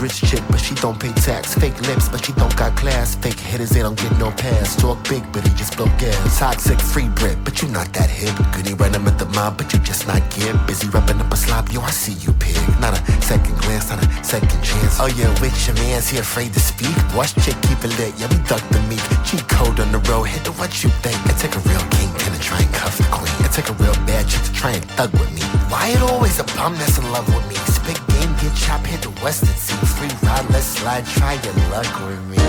Rich 0.00 0.22
chick, 0.30 0.42
but 0.48 0.60
she 0.60 0.74
don't 0.76 0.98
pay 0.98 1.12
tax. 1.12 1.54
Fake 1.54 1.80
lips, 1.88 2.08
but 2.08 2.24
she 2.24 2.32
don't 2.32 2.54
got 2.56 2.76
class. 2.76 3.14
Fake 3.16 3.38
hitters, 3.38 3.70
they 3.70 3.80
don't 3.80 3.96
get 3.96 4.16
no 4.18 4.30
pass. 4.30 4.76
Talk 4.76 5.02
big, 5.08 5.24
but 5.32 5.46
he 5.46 5.54
just 5.54 5.76
blow 5.76 5.86
gas. 5.98 6.38
Toxic, 6.38 6.78
free 6.78 7.08
bread, 7.08 7.42
but 7.44 7.60
you 7.62 7.68
not 7.68 7.92
that 7.94 8.10
hip. 8.10 8.34
Goody 8.52 8.74
running 8.74 9.04
with 9.04 9.18
the 9.18 9.26
mob, 9.26 9.58
but 9.58 9.72
you 9.72 9.78
just 9.80 10.06
not 10.06 10.22
get 10.30 10.54
busy 10.66 10.88
rubbing 10.88 11.20
up 11.20 11.32
a 11.32 11.36
slob. 11.36 11.68
Yo, 11.70 11.80
I 11.80 11.90
see 11.90 12.12
you, 12.24 12.32
pig. 12.34 12.56
Not 12.80 12.92
a 12.92 13.22
second 13.22 13.56
glance, 13.58 13.90
not 13.90 14.04
a 14.04 14.24
second 14.24 14.62
chance. 14.62 14.98
Oh 15.00 15.08
yeah, 15.16 15.28
with 15.40 15.56
your 15.66 15.76
man's 15.76 16.08
he 16.08 16.18
afraid 16.18 16.52
to 16.52 16.60
speak. 16.60 16.96
Watch 17.14 17.34
chick, 17.36 17.56
keep 17.62 17.82
it 17.84 17.96
lit. 17.98 18.14
Yeah, 18.18 18.28
we 18.28 18.36
duck 18.48 18.62
the 18.68 18.80
meat. 18.88 19.02
Cheat 19.24 19.48
code 19.48 19.80
on 19.80 19.92
the 19.92 19.98
road, 20.10 20.24
hit 20.24 20.44
the 20.44 20.52
what 20.52 20.84
you 20.84 20.90
think. 21.00 21.16
It 21.26 21.36
take 21.38 21.56
a 21.56 21.60
real 21.68 21.84
king 21.96 22.12
to 22.36 22.42
try 22.42 22.60
and 22.60 22.72
cuff 22.74 22.96
the 22.98 23.04
queen. 23.04 23.32
It 23.44 23.52
take 23.52 23.68
a 23.68 23.76
real 23.82 23.94
bad 24.04 24.28
chick 24.28 24.42
to 24.42 24.52
try 24.52 24.72
and 24.72 24.84
thug 24.96 25.12
with 25.12 25.32
me. 25.32 25.42
Why 25.72 25.88
it 25.88 26.02
always 26.02 26.38
a 26.38 26.44
bum 26.56 26.74
that's 26.74 26.98
in 26.98 27.10
love 27.10 27.26
with 27.34 27.46
me? 27.48 27.56
Spit 27.72 27.95
game, 28.20 28.32
get 28.40 28.54
chop, 28.56 28.84
hit 28.86 29.02
the 29.02 29.10
western 29.22 29.48
sea. 29.48 29.74
Free 29.86 30.08
ride, 30.22 30.48
let's 30.50 30.66
slide, 30.66 31.06
try 31.06 31.34
your 31.44 31.54
luck 31.70 31.88
with 32.06 32.22
me. 32.30 32.36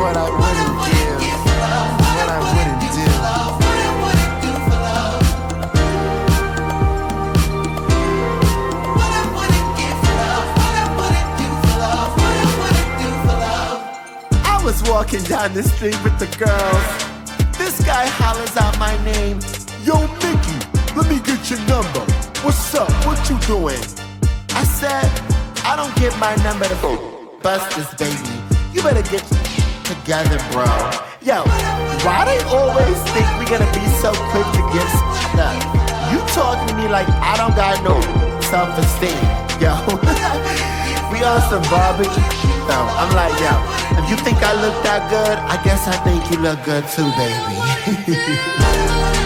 what 0.00 0.16
I 0.16 0.28
wouldn't 0.38 0.74
give, 0.86 1.40
what 1.46 2.28
I 2.30 2.38
wouldn't 2.42 2.80
do. 2.80 2.86
I 14.44 14.62
was 14.64 14.82
walking 14.88 15.22
down 15.24 15.54
the 15.54 15.62
street 15.62 15.98
with 16.02 16.18
the 16.18 16.26
girls. 16.36 16.86
This 17.56 17.84
guy 17.84 18.06
hollers 18.06 18.56
out 18.56 18.78
my 18.78 18.96
name. 19.04 19.38
Yo, 19.84 20.08
Mickey, 20.22 20.58
let 20.96 21.08
me 21.08 21.20
get 21.20 21.50
your 21.50 21.60
number. 21.68 22.35
What's 22.46 22.76
up? 22.76 22.88
What 23.04 23.18
you 23.28 23.36
doing? 23.40 23.82
I 24.54 24.62
said, 24.62 25.10
I 25.66 25.74
don't 25.74 25.90
get 25.98 26.14
my 26.22 26.30
number 26.46 26.70
to 26.70 26.78
bust 27.42 27.74
this 27.74 27.90
baby. 27.98 28.22
You 28.70 28.86
better 28.86 29.02
get 29.02 29.26
together, 29.82 30.38
bro. 30.54 30.62
Yo, 31.18 31.42
why 32.06 32.22
they 32.22 32.38
always 32.46 32.94
think 33.10 33.26
we 33.42 33.50
gonna 33.50 33.66
be 33.74 33.82
so 33.98 34.14
quick 34.30 34.46
to 34.54 34.62
get 34.70 34.86
stuff? 35.26 35.58
You 36.14 36.22
talking 36.38 36.70
to 36.70 36.74
me 36.78 36.86
like 36.86 37.10
I 37.18 37.34
don't 37.34 37.58
got 37.58 37.82
no 37.82 37.98
self-esteem. 38.46 39.18
Yo, 39.58 39.74
we 41.10 41.18
on 41.26 41.42
some 41.50 41.66
barbecue. 41.66 42.30
No, 42.70 42.78
I'm 42.94 43.10
like, 43.18 43.34
yo, 43.42 43.58
if 43.98 44.06
you 44.06 44.14
think 44.22 44.38
I 44.38 44.54
look 44.62 44.78
that 44.86 45.10
good, 45.10 45.34
I 45.50 45.58
guess 45.66 45.82
I 45.90 45.98
think 46.06 46.22
you 46.30 46.38
look 46.38 46.62
good 46.62 46.86
too, 46.94 47.10
baby. 48.06 49.18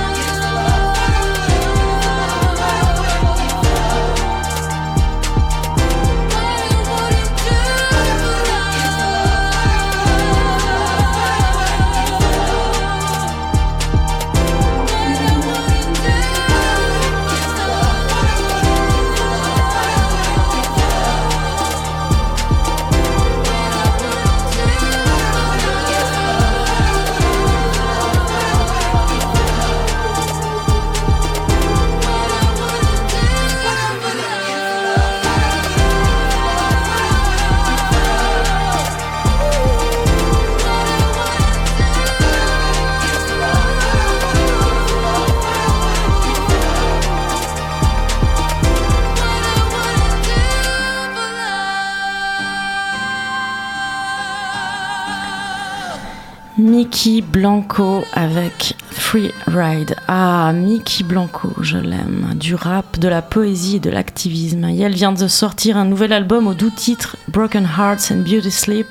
Mickey 56.81 57.21
Blanco 57.21 58.07
avec 58.15 58.75
Free 58.91 59.33
Ride. 59.47 59.97
Ah, 60.09 60.51
Mickey 60.55 61.05
Blanco, 61.05 61.53
je 61.61 61.77
l'aime. 61.77 62.33
Du 62.37 62.55
rap, 62.55 62.99
de 62.99 63.07
la 63.07 63.21
poésie 63.21 63.77
et 63.77 63.81
de 63.81 63.91
l'activisme. 63.91 64.65
Et 64.65 64.81
elle 64.81 64.95
vient 64.95 65.13
de 65.13 65.29
sortir 65.29 65.77
un 65.77 65.85
nouvel 65.85 66.11
album 66.15 66.47
au 66.47 66.55
doux 66.55 66.71
titre 66.71 67.19
Broken 67.29 67.65
Hearts 67.65 68.11
and 68.11 68.23
Beauty 68.23 68.51
Sleep. 68.51 68.87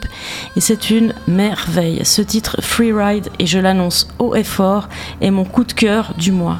Et 0.56 0.62
c'est 0.62 0.92
une 0.92 1.16
merveille. 1.28 2.06
Ce 2.06 2.22
titre 2.22 2.58
Free 2.62 2.94
Ride, 2.94 3.30
et 3.40 3.48
je 3.48 3.58
l'annonce 3.58 4.08
haut 4.20 4.36
et 4.36 4.44
fort, 4.44 4.88
est 5.20 5.32
mon 5.32 5.44
coup 5.44 5.64
de 5.64 5.74
cœur 5.74 6.14
du 6.16 6.32
mois. 6.32 6.60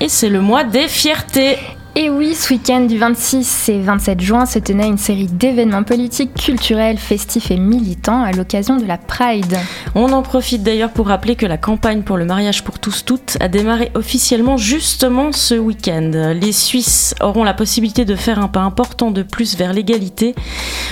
Et 0.00 0.08
c'est 0.08 0.28
le 0.28 0.40
mois 0.40 0.64
des 0.64 0.88
fiertés. 0.88 1.56
Et 1.96 2.10
oui, 2.10 2.34
ce 2.34 2.52
week-end 2.52 2.80
du 2.80 2.98
26 2.98 3.68
et 3.68 3.78
27 3.78 4.20
juin 4.20 4.46
se 4.46 4.58
tenait 4.58 4.88
une 4.88 4.98
série 4.98 5.28
d'événements 5.28 5.84
politiques, 5.84 6.34
culturels, 6.34 6.98
festifs 6.98 7.52
et 7.52 7.56
militants 7.56 8.20
à 8.20 8.32
l'occasion 8.32 8.78
de 8.78 8.84
la 8.84 8.98
Pride. 8.98 9.56
On 9.94 10.10
en 10.12 10.22
profite 10.22 10.64
d'ailleurs 10.64 10.90
pour 10.90 11.06
rappeler 11.06 11.36
que 11.36 11.46
la 11.46 11.56
campagne 11.56 12.02
pour 12.02 12.16
le 12.16 12.24
mariage 12.24 12.64
pour 12.64 12.80
tous 12.80 13.04
toutes 13.04 13.36
a 13.38 13.46
démarré 13.46 13.92
officiellement 13.94 14.56
justement 14.56 15.30
ce 15.30 15.54
week-end. 15.54 16.10
Les 16.34 16.50
Suisses 16.50 17.14
auront 17.20 17.44
la 17.44 17.54
possibilité 17.54 18.04
de 18.04 18.16
faire 18.16 18.40
un 18.40 18.48
pas 18.48 18.62
important 18.62 19.12
de 19.12 19.22
plus 19.22 19.56
vers 19.56 19.72
l'égalité 19.72 20.34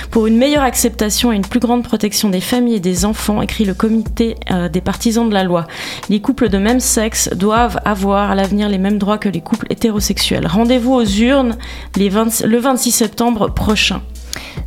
pour 0.09 0.25
une 0.27 0.37
meilleure 0.37 0.63
acceptation 0.63 1.33
et 1.33 1.35
une 1.35 1.45
plus 1.45 1.59
grande 1.59 1.83
protection 1.83 2.29
des 2.29 2.39
familles 2.39 2.75
et 2.75 2.79
des 2.79 3.03
enfants, 3.03 3.41
écrit 3.41 3.65
le 3.65 3.73
comité 3.73 4.35
euh, 4.51 4.69
des 4.69 4.79
partisans 4.79 5.27
de 5.27 5.33
la 5.33 5.43
loi. 5.43 5.67
Les 6.07 6.21
couples 6.21 6.47
de 6.47 6.59
même 6.59 6.79
sexe 6.79 7.29
doivent 7.35 7.79
avoir 7.83 8.31
à 8.31 8.35
l'avenir 8.35 8.69
les 8.69 8.77
mêmes 8.77 8.99
droits 8.99 9.17
que 9.17 9.27
les 9.27 9.41
couples 9.41 9.67
hétérosexuels. 9.69 10.47
Rendez-vous 10.47 10.92
aux 10.93 11.05
urnes 11.05 11.57
les 11.95 12.09
20 12.09 12.41
le 12.45 12.57
26 12.57 12.91
septembre 12.91 13.53
prochain. 13.53 14.01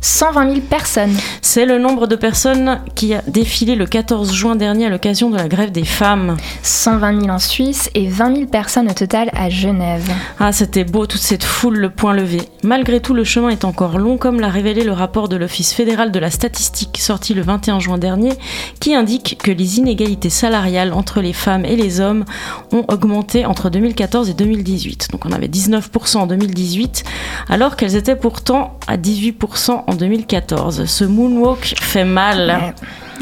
120 0.01 0.49
000 0.49 0.61
personnes. 0.61 1.15
C'est 1.41 1.65
le 1.65 1.79
nombre 1.79 2.07
de 2.07 2.15
personnes 2.15 2.79
qui 2.95 3.13
a 3.13 3.21
défilé 3.27 3.75
le 3.75 3.85
14 3.85 4.33
juin 4.33 4.55
dernier 4.55 4.85
à 4.85 4.89
l'occasion 4.89 5.29
de 5.29 5.37
la 5.37 5.47
grève 5.47 5.71
des 5.71 5.85
femmes. 5.85 6.37
120 6.63 7.21
000 7.21 7.31
en 7.31 7.39
Suisse 7.39 7.89
et 7.93 8.07
20 8.07 8.35
000 8.35 8.47
personnes 8.47 8.89
au 8.89 8.93
total 8.93 9.29
à 9.33 9.49
Genève. 9.49 10.09
Ah, 10.39 10.51
c'était 10.51 10.83
beau, 10.83 11.05
toute 11.05 11.21
cette 11.21 11.43
foule, 11.43 11.77
le 11.77 11.89
point 11.89 12.13
levé. 12.13 12.41
Malgré 12.63 12.99
tout, 12.99 13.13
le 13.13 13.23
chemin 13.23 13.49
est 13.49 13.65
encore 13.65 13.97
long, 13.97 14.17
comme 14.17 14.39
l'a 14.39 14.49
révélé 14.49 14.83
le 14.83 14.91
rapport 14.91 15.29
de 15.29 15.35
l'Office 15.35 15.73
fédéral 15.73 16.11
de 16.11 16.19
la 16.19 16.31
statistique 16.31 16.97
sorti 16.97 17.33
le 17.33 17.41
21 17.41 17.79
juin 17.79 17.97
dernier, 17.97 18.33
qui 18.79 18.93
indique 18.93 19.37
que 19.41 19.51
les 19.51 19.77
inégalités 19.77 20.29
salariales 20.29 20.93
entre 20.93 21.21
les 21.21 21.33
femmes 21.33 21.65
et 21.65 21.75
les 21.75 21.99
hommes 21.99 22.25
ont 22.71 22.85
augmenté 22.87 23.45
entre 23.45 23.69
2014 23.69 24.29
et 24.29 24.33
2018. 24.33 25.09
Donc 25.11 25.25
on 25.25 25.31
avait 25.31 25.47
19% 25.47 26.17
en 26.17 26.27
2018, 26.27 27.03
alors 27.49 27.75
qu'elles 27.75 27.95
étaient 27.95 28.15
pourtant 28.15 28.77
à 28.87 28.97
18% 28.97 29.76
en 29.87 29.93
2014. 29.93 30.85
Ce 30.85 31.03
moonwalk 31.03 31.75
fait 31.79 32.05
mal. 32.05 32.73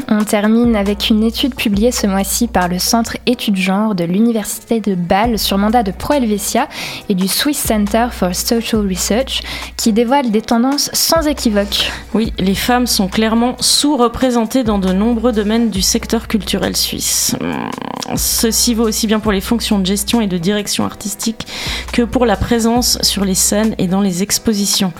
On 0.08 0.24
termine 0.24 0.76
avec 0.76 1.10
une 1.10 1.24
étude 1.24 1.54
publiée 1.54 1.90
ce 1.90 2.06
mois-ci 2.06 2.46
par 2.46 2.68
le 2.68 2.78
Centre 2.78 3.16
études 3.26 3.56
genre 3.56 3.94
de 3.94 4.04
l'Université 4.04 4.80
de 4.80 4.94
Bâle 4.94 5.38
sur 5.38 5.58
mandat 5.58 5.82
de 5.82 5.90
Pro 5.90 6.14
Helvetia 6.14 6.68
et 7.08 7.14
du 7.14 7.28
Swiss 7.28 7.58
Center 7.58 8.08
for 8.10 8.34
Social 8.34 8.86
Research 8.88 9.40
qui 9.76 9.92
dévoile 9.92 10.30
des 10.30 10.42
tendances 10.42 10.90
sans 10.92 11.26
équivoque. 11.26 11.90
Oui, 12.14 12.32
les 12.38 12.54
femmes 12.54 12.86
sont 12.86 13.08
clairement 13.08 13.56
sous-représentées 13.58 14.64
dans 14.64 14.78
de 14.78 14.92
nombreux 14.92 15.32
domaines 15.32 15.70
du 15.70 15.82
secteur 15.82 16.28
culturel 16.28 16.76
suisse. 16.76 17.34
Hum, 17.40 17.70
Ceci 18.14 18.74
vaut 18.74 18.86
aussi 18.86 19.06
bien 19.06 19.18
pour 19.18 19.32
les 19.32 19.40
fonctions 19.40 19.78
de 19.78 19.86
gestion 19.86 20.20
et 20.20 20.28
de 20.28 20.38
direction 20.38 20.84
artistique 20.84 21.46
que 21.92 22.02
pour 22.02 22.26
la 22.26 22.36
présence 22.36 22.98
sur 23.02 23.24
les 23.24 23.34
scènes 23.34 23.74
et 23.78 23.88
dans 23.88 24.00
les 24.00 24.22
expositions. 24.22 24.92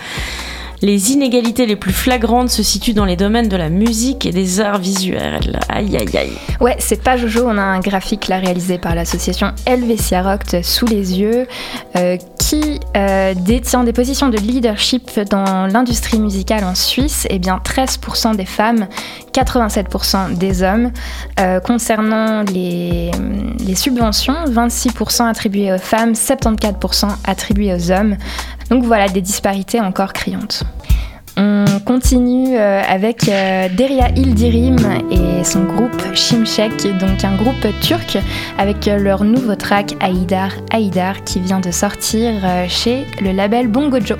Les 0.82 1.12
inégalités 1.12 1.66
les 1.66 1.76
plus 1.76 1.92
flagrantes 1.92 2.50
se 2.50 2.62
situent 2.62 2.92
dans 2.92 3.04
les 3.04 3.16
domaines 3.16 3.48
de 3.48 3.56
la 3.56 3.70
musique 3.70 4.26
et 4.26 4.30
des 4.30 4.60
arts 4.60 4.78
visuels. 4.78 5.58
Aïe 5.68 5.96
aïe 5.96 6.16
aïe. 6.16 6.32
Ouais, 6.60 6.76
c'est 6.78 7.02
pas 7.02 7.16
Jojo, 7.16 7.44
on 7.46 7.56
a 7.56 7.62
un 7.62 7.80
graphique 7.80 8.28
là 8.28 8.38
réalisé 8.38 8.78
par 8.78 8.94
l'association 8.94 9.52
Helvetia 9.64 10.22
Rock 10.22 10.42
sous 10.62 10.86
les 10.86 11.18
yeux 11.18 11.46
euh, 11.96 12.16
qui 12.38 12.80
euh, 12.96 13.34
détient 13.34 13.84
des 13.84 13.92
positions 13.92 14.28
de 14.28 14.36
leadership 14.36 15.18
dans 15.30 15.66
l'industrie 15.66 16.20
musicale 16.20 16.64
en 16.64 16.74
Suisse. 16.74 17.26
Et 17.30 17.38
bien 17.38 17.60
13% 17.64 18.36
des 18.36 18.44
femmes, 18.44 18.86
87% 19.32 20.36
des 20.36 20.62
hommes. 20.62 20.92
Euh, 21.40 21.60
concernant 21.60 22.42
les, 22.42 23.10
les 23.66 23.74
subventions, 23.74 24.34
26% 24.48 25.28
attribuées 25.28 25.72
aux 25.72 25.78
femmes, 25.78 26.12
74% 26.12 27.08
attribuées 27.24 27.74
aux 27.74 27.90
hommes. 27.90 28.16
Donc 28.70 28.84
voilà, 28.84 29.08
des 29.08 29.20
disparités 29.20 29.80
encore 29.80 30.12
criantes. 30.12 30.64
On 31.38 31.66
continue 31.84 32.56
euh, 32.56 32.80
avec 32.88 33.28
euh, 33.28 33.68
Deria 33.68 34.08
Ildirim 34.16 34.78
et 35.10 35.44
son 35.44 35.64
groupe 35.64 36.14
Şimşek, 36.14 36.98
donc 36.98 37.24
un 37.24 37.36
groupe 37.36 37.66
turc 37.82 38.18
avec 38.56 38.88
euh, 38.88 38.96
leur 38.96 39.22
nouveau 39.22 39.54
track 39.54 39.94
Aïdar 40.00 40.50
Aïdar 40.72 41.24
qui 41.24 41.40
vient 41.40 41.60
de 41.60 41.70
sortir 41.70 42.32
chez 42.68 43.06
le 43.20 43.32
label 43.32 43.68
Bongojo. 43.68 44.16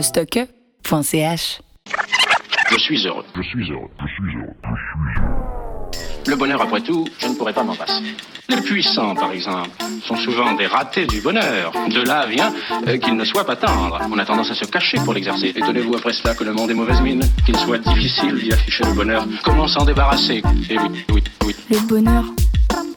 Vostok.ch 0.00 1.60
Je 2.70 2.78
suis 2.78 3.06
heureux. 3.06 3.24
Je 3.36 3.42
suis 3.42 3.70
heureux. 3.70 3.90
Je 4.00 4.06
suis 4.06 4.38
heureux. 4.38 4.54
Le 6.26 6.36
bonheur, 6.36 6.62
après 6.62 6.80
tout, 6.80 7.06
je 7.18 7.26
ne 7.26 7.34
pourrais 7.34 7.52
pas 7.52 7.62
m'en 7.62 7.76
passer. 7.76 8.02
Les 8.48 8.62
puissants, 8.62 9.14
par 9.14 9.30
exemple, 9.32 9.68
sont 10.02 10.16
souvent 10.16 10.54
des 10.54 10.66
ratés 10.66 11.04
du 11.04 11.20
bonheur. 11.20 11.70
De 11.90 12.00
là 12.00 12.24
vient 12.24 12.50
euh, 12.86 12.96
qu'ils 12.96 13.14
ne 13.14 13.24
soient 13.24 13.44
pas 13.44 13.56
tendres. 13.56 14.00
On 14.10 14.18
a 14.18 14.24
tendance 14.24 14.50
à 14.50 14.54
se 14.54 14.64
cacher 14.64 14.96
pour 15.04 15.12
l'exercer. 15.12 15.48
Étonnez-vous 15.48 15.94
après 15.94 16.14
cela 16.14 16.34
que 16.34 16.44
le 16.44 16.54
monde 16.54 16.70
est 16.70 16.74
mauvaise 16.82 17.02
mine, 17.02 17.22
qu'il 17.44 17.56
soit 17.58 17.76
difficile 17.76 18.40
d'y 18.40 18.54
afficher 18.54 18.84
le 18.84 18.94
bonheur. 18.94 19.26
Comment 19.44 19.68
s'en 19.68 19.84
débarrasser? 19.84 20.42
Eh 20.70 20.78
oui, 20.78 21.04
oui, 21.12 21.22
oui. 21.44 21.54
Le 21.70 21.78
bonheur, 21.86 22.24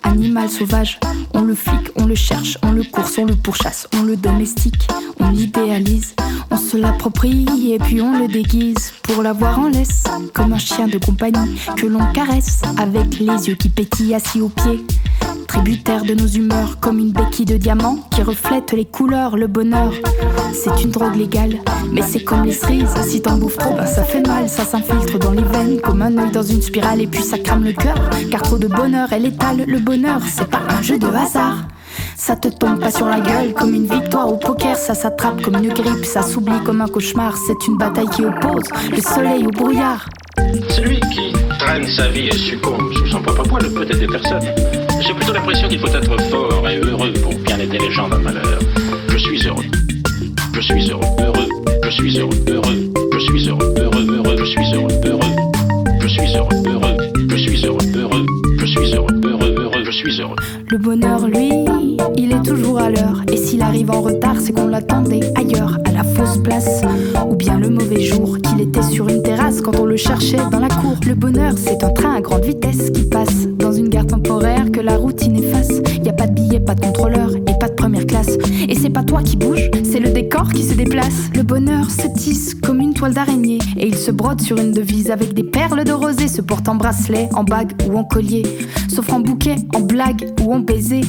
animal 0.03 0.47
sauvage, 0.47 0.99
on 1.33 1.41
le 1.41 1.53
flic, 1.53 1.89
on 1.95 2.05
le 2.05 2.15
cherche, 2.15 2.57
on 2.63 2.71
le 2.71 2.83
course, 2.83 3.17
on 3.17 3.25
le 3.25 3.35
pourchasse, 3.35 3.89
on 3.93 4.03
le 4.03 4.15
domestique, 4.15 4.87
on 5.19 5.31
l'idéalise, 5.31 6.15
on 6.53 6.57
se 6.57 6.77
l'approprie 6.77 7.73
et 7.73 7.79
puis 7.79 7.99
on 7.99 8.19
le 8.19 8.27
déguise 8.27 8.93
pour 9.01 9.23
l'avoir 9.23 9.59
en 9.59 9.69
laisse, 9.69 10.03
comme 10.33 10.53
un 10.53 10.59
chien 10.59 10.87
de 10.87 10.99
compagnie 10.99 11.59
que 11.75 11.87
l'on 11.87 12.05
caresse 12.13 12.61
avec 12.77 13.19
les 13.19 13.47
yeux 13.47 13.55
qui 13.55 13.69
pétillent 13.69 14.13
assis 14.13 14.39
aux 14.39 14.49
pieds. 14.49 14.85
Tributaire 15.47 16.03
de 16.03 16.13
nos 16.13 16.27
humeurs, 16.27 16.79
comme 16.79 16.99
une 16.99 17.11
béquille 17.11 17.45
de 17.45 17.57
diamant 17.57 18.07
qui 18.11 18.21
reflète 18.21 18.71
les 18.71 18.85
couleurs, 18.85 19.35
le 19.35 19.47
bonheur. 19.47 19.93
C'est 20.53 20.83
une 20.83 20.91
drogue 20.91 21.15
légale, 21.15 21.57
mais 21.91 22.03
c'est 22.03 22.23
comme 22.23 22.43
les 22.43 22.53
cerises. 22.53 22.93
Si 23.07 23.21
t'en 23.21 23.37
bouffes 23.37 23.57
trop, 23.57 23.75
ben 23.75 23.87
ça 23.87 24.03
fait 24.03 24.25
mal, 24.25 24.47
ça 24.47 24.63
s'infiltre 24.63 25.17
dans 25.17 25.31
les 25.31 25.43
veines 25.43 25.81
comme 25.81 26.03
un 26.03 26.15
œil 26.17 26.31
dans 26.31 26.43
une 26.43 26.61
spirale 26.61 27.01
et 27.01 27.07
puis 27.07 27.23
ça 27.23 27.39
crame 27.39 27.63
le 27.63 27.73
cœur. 27.73 27.97
Car 28.29 28.43
trop 28.43 28.59
de 28.59 28.67
bonheur, 28.67 29.11
elle 29.11 29.25
étale 29.25 29.65
le 29.67 29.79
bonheur, 29.79 30.21
c'est 30.31 30.49
pas 30.49 30.61
un 30.69 30.81
jeu 30.83 30.99
de 30.99 31.07
hasard. 31.07 31.63
Ça 32.25 32.37
te 32.37 32.47
tombe 32.47 32.79
pas 32.79 32.89
sur 32.89 33.05
la 33.05 33.19
gueule 33.19 33.53
comme 33.53 33.73
une 33.73 33.85
victoire 33.85 34.31
au 34.31 34.37
poker, 34.37 34.77
ça 34.77 34.93
s'attrape 34.93 35.41
comme 35.41 35.55
une 35.55 35.73
grippe, 35.73 36.05
ça 36.05 36.21
s'oublie 36.21 36.63
comme 36.63 36.79
un 36.79 36.87
cauchemar. 36.87 37.35
C'est 37.35 37.67
une 37.67 37.75
bataille 37.75 38.07
qui 38.15 38.23
oppose 38.23 38.63
le 38.89 39.01
soleil 39.01 39.45
au 39.45 39.49
brouillard. 39.49 40.07
Celui 40.69 41.01
qui 41.01 41.33
traîne 41.59 41.85
sa 41.85 42.07
vie 42.07 42.29
et 42.29 42.37
succombe 42.37 42.93
sous 42.93 43.07
son 43.07 43.21
propre 43.21 43.43
poids 43.43 43.59
ne 43.59 43.67
peut 43.67 43.83
aider 43.83 44.07
personne. 44.07 44.39
J'ai 45.01 45.13
plutôt 45.13 45.33
l'impression 45.33 45.67
qu'il 45.67 45.79
faut 45.81 45.87
être 45.87 46.21
fort 46.29 46.69
et 46.69 46.77
heureux 46.77 47.11
pour 47.21 47.35
bien 47.39 47.59
aider 47.59 47.77
les 47.77 47.91
gens 47.91 48.07
dans 48.07 48.15
le 48.15 48.23
malheur. 48.23 48.59
Je 49.09 49.17
suis 49.17 49.45
heureux. 49.45 49.65
Je 50.53 50.61
suis 50.61 50.91
heureux, 50.91 51.05
heureux. 51.19 51.49
Je 51.83 51.89
suis 51.89 52.19
heureux, 52.19 52.45
heureux. 52.47 52.93
Je 53.11 53.19
suis 53.19 53.49
heureux, 53.49 53.73
heureux, 53.77 54.07
heureux. 54.07 54.37
Je 54.37 54.45
suis 54.45 54.73
heureux, 54.73 55.01
heureux. 55.03 55.19
Je 55.99 56.07
suis 56.07 56.37
heureux, 56.37 56.55
heureux. 56.67 56.97
Je 57.29 57.35
suis 57.35 57.65
heureux, 57.65 57.79
heureux. 57.93 58.25
Je 58.59 58.65
suis 58.65 58.95
heureux, 58.95 59.21
heureux, 59.25 59.55
heureux. 59.57 59.83
Je 59.83 59.91
suis 59.91 60.21
heureux. 60.21 60.35
Le 60.69 60.77
bonheur, 60.77 61.27
lui, 61.27 61.51
toujours 62.43 62.79
à 62.79 62.89
l'heure. 62.89 63.23
Et 63.31 63.37
s'il 63.37 63.61
arrive 63.61 63.89
en 63.89 64.01
retard, 64.01 64.35
c'est 64.39 64.51
qu'on 64.51 64.67
l'attendait 64.67 65.21
ailleurs, 65.35 65.79
à 65.85 65.91
la 65.91 66.03
fausse 66.03 66.37
place. 66.43 66.81
Ou 67.27 67.35
bien 67.35 67.57
le 67.57 67.69
mauvais 67.69 68.01
jour, 68.01 68.37
qu'il 68.39 68.61
était 68.61 68.83
sur 68.83 69.07
une 69.09 69.23
terrasse 69.23 69.61
quand 69.61 69.79
on 69.79 69.85
le 69.85 69.97
cherchait 69.97 70.37
dans 70.51 70.59
la 70.59 70.67
cour. 70.67 70.95
Le 71.07 71.15
bonheur, 71.15 71.53
c'est 71.57 71.83
un 71.83 71.89
train 71.89 72.15
à 72.15 72.21
grande 72.21 72.43
vitesse 72.43 72.91
qui 72.91 73.03
passe 73.03 73.47
dans 73.57 73.71
une 73.71 73.89
gare 73.89 74.07
temporaire 74.07 74.71
que 74.71 74.81
la 74.81 74.97
routine 74.97 75.37
efface. 75.37 75.81
Y 76.03 76.09
a 76.09 76.13
pas 76.13 76.27
de 76.27 76.33
billet, 76.33 76.59
pas 76.59 76.75
de 76.75 76.81
contrôleur 76.81 77.35
et 77.35 77.59
pas 77.59 77.69
de 77.69 77.75
première 77.75 78.05
classe. 78.05 78.37
Et 78.73 78.75
c'est 78.75 78.89
pas 78.89 79.03
toi 79.03 79.21
qui 79.21 79.37
bouge, 79.37 79.69
c'est 79.83 79.99
le 79.99 80.09
décor 80.09 80.51
qui 80.51 80.63
se 80.63 80.73
déplace. 80.73 81.29
Le 81.35 81.43
bonheur 81.43 81.91
se 81.91 82.07
tisse 82.07 82.55
comme 82.55 82.79
une 82.79 82.95
toile 82.95 83.13
d'araignée 83.13 83.59
et 83.77 83.85
il 83.85 83.95
se 83.95 84.09
brode 84.09 84.41
sur 84.41 84.57
une 84.57 84.71
devise 84.71 85.11
avec 85.11 85.35
des 85.35 85.43
perles 85.43 85.83
de 85.83 85.91
rosée 85.91 86.27
se 86.27 86.41
porte 86.41 86.67
en 86.67 86.73
bracelet, 86.73 87.29
en 87.35 87.43
bague 87.43 87.73
ou 87.87 87.95
en 87.99 88.03
collier, 88.03 88.41
s'offre 88.89 89.13
en 89.13 89.19
bouquet, 89.19 89.57
en 89.75 89.81
blague 89.81 90.33
ou 90.41 90.55
en 90.55 90.59
baiser. 90.59 91.01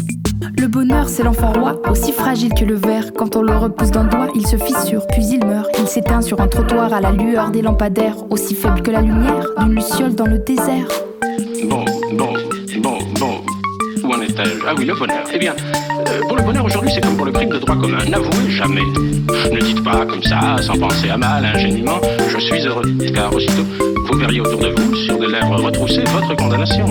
Le 0.58 0.66
bonheur, 0.66 1.08
c'est 1.08 1.22
l'enfant 1.22 1.54
roi, 1.54 1.80
aussi 1.90 2.12
fragile 2.12 2.52
que 2.52 2.66
le 2.66 2.74
verre. 2.74 3.14
Quand 3.14 3.34
on 3.34 3.40
le 3.40 3.56
repousse 3.56 3.92
d'un 3.92 4.04
doigt, 4.04 4.28
il 4.34 4.46
se 4.46 4.56
fissure, 4.56 5.06
puis 5.06 5.24
il 5.24 5.46
meurt. 5.46 5.70
Il 5.78 5.88
s'éteint 5.88 6.20
sur 6.20 6.42
un 6.42 6.48
trottoir 6.48 6.92
à 6.92 7.00
la 7.00 7.12
lueur 7.12 7.50
des 7.50 7.62
lampadaires, 7.62 8.16
aussi 8.28 8.54
faible 8.54 8.82
que 8.82 8.90
la 8.90 9.00
lumière 9.00 9.46
d'une 9.58 9.74
luciole 9.74 10.14
dans 10.14 10.26
le 10.26 10.36
désert. 10.36 10.88
Bon, 11.66 11.86
bon. 12.12 12.33
Étais-je 14.44 14.64
Ah 14.66 14.74
oui, 14.76 14.84
le 14.84 14.94
bonheur. 14.94 15.24
Eh 15.32 15.38
bien, 15.38 15.54
euh, 16.08 16.20
pour 16.28 16.36
le 16.36 16.42
bonheur 16.42 16.64
aujourd'hui, 16.64 16.90
c'est 16.94 17.00
comme 17.00 17.16
pour 17.16 17.26
le 17.26 17.32
crime 17.32 17.50
de 17.50 17.58
droit 17.58 17.76
commun. 17.76 18.04
N'avouez 18.08 18.50
jamais. 18.50 18.82
Ne 18.82 19.60
dites 19.60 19.82
pas 19.82 20.04
comme 20.06 20.22
ça, 20.22 20.56
sans 20.60 20.78
penser 20.78 21.08
à 21.10 21.16
mal, 21.16 21.44
ingénument, 21.44 22.00
je 22.28 22.38
suis 22.38 22.60
heureux. 22.66 22.84
Car 23.14 23.34
aussitôt, 23.34 23.64
vous 24.06 24.18
verriez 24.18 24.40
autour 24.40 24.60
de 24.60 24.68
vous, 24.68 24.94
sur 24.96 25.18
des 25.18 25.28
lèvres 25.28 25.56
retroussées, 25.62 26.04
votre 26.12 26.34
condamnation. 26.36 26.86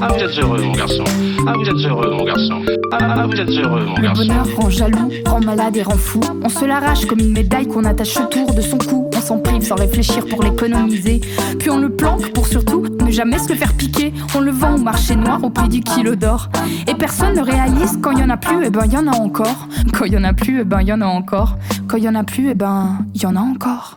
Ah, 0.00 0.08
vous 0.12 0.22
êtes 0.22 0.38
heureux, 0.38 0.60
mon 0.60 0.72
garçon. 0.72 1.04
Ah, 1.46 1.52
vous 1.56 1.68
êtes 1.68 1.86
heureux, 1.86 2.10
mon 2.10 2.24
garçon. 2.24 2.62
Ah, 2.92 2.98
ah, 3.00 3.26
vous 3.26 3.40
êtes 3.40 3.48
heureux, 3.50 3.84
mon 3.84 3.96
Le 3.96 4.14
bonheur 4.14 4.46
rend 4.56 4.70
jaloux, 4.70 5.10
rend 5.26 5.40
malade 5.40 5.76
et 5.76 5.82
rend 5.82 5.96
fou. 5.96 6.20
On 6.42 6.48
se 6.48 6.64
l'arrache 6.64 7.04
comme 7.06 7.18
une 7.18 7.32
médaille 7.32 7.66
qu'on 7.66 7.84
attache 7.84 8.16
autour 8.16 8.54
de 8.54 8.60
son 8.60 8.78
cou. 8.78 9.10
On 9.14 9.20
s'en 9.20 9.38
prive 9.38 9.62
sans 9.62 9.74
réfléchir 9.74 10.24
pour 10.26 10.42
l'économiser. 10.42 11.20
Puis 11.58 11.70
on 11.70 11.78
le 11.78 11.90
planque 11.90 12.32
pour 12.32 12.46
surtout 12.46 12.84
ne 13.04 13.10
jamais 13.10 13.38
se 13.38 13.48
le 13.48 13.56
faire 13.56 13.72
piquer. 13.74 14.12
On 14.34 14.40
le 14.40 14.52
vend 14.52 14.76
au 14.76 14.78
marché 14.78 15.16
noir 15.16 15.42
au 15.42 15.50
prix 15.50 15.68
du 15.68 15.80
kilo 15.80 16.14
d'or. 16.14 16.48
Et 16.86 16.94
personne 16.94 17.34
ne 17.34 17.42
réalise 17.42 17.98
quand 18.00 18.12
il 18.12 18.20
y 18.20 18.22
en 18.22 18.30
a 18.30 18.36
plus, 18.36 18.64
et 18.64 18.70
ben 18.70 18.84
il 18.86 18.92
y 18.92 18.96
en 18.96 19.08
a 19.08 19.16
encore. 19.16 19.68
Quand 19.92 20.04
il 20.04 20.12
y 20.12 20.16
en 20.18 20.24
a 20.24 20.32
plus, 20.32 20.60
et 20.60 20.64
ben 20.64 20.80
il 20.80 20.88
y 20.88 20.92
en 20.92 21.00
a 21.00 21.06
encore. 21.06 21.56
Quand 21.88 21.96
il 21.96 22.04
y 22.04 22.08
en 22.08 22.14
a 22.14 22.24
plus, 22.24 22.50
et 22.50 22.54
ben 22.54 22.98
il 23.14 23.22
y 23.22 23.26
en 23.26 23.34
a 23.34 23.40
encore. 23.40 23.94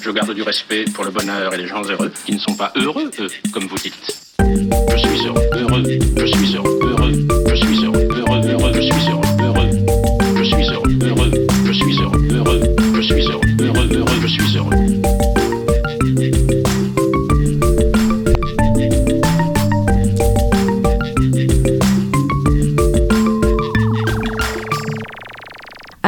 Je 0.00 0.10
garde 0.10 0.32
du 0.32 0.42
respect 0.42 0.84
pour 0.94 1.04
le 1.04 1.10
bonheur 1.10 1.52
et 1.52 1.58
les 1.58 1.66
gens 1.66 1.82
heureux 1.82 2.12
qui 2.24 2.32
ne 2.32 2.38
sont 2.38 2.54
pas 2.54 2.72
heureux, 2.76 3.10
eux, 3.18 3.28
comme 3.52 3.64
vous 3.64 3.76
dites. 3.76 4.27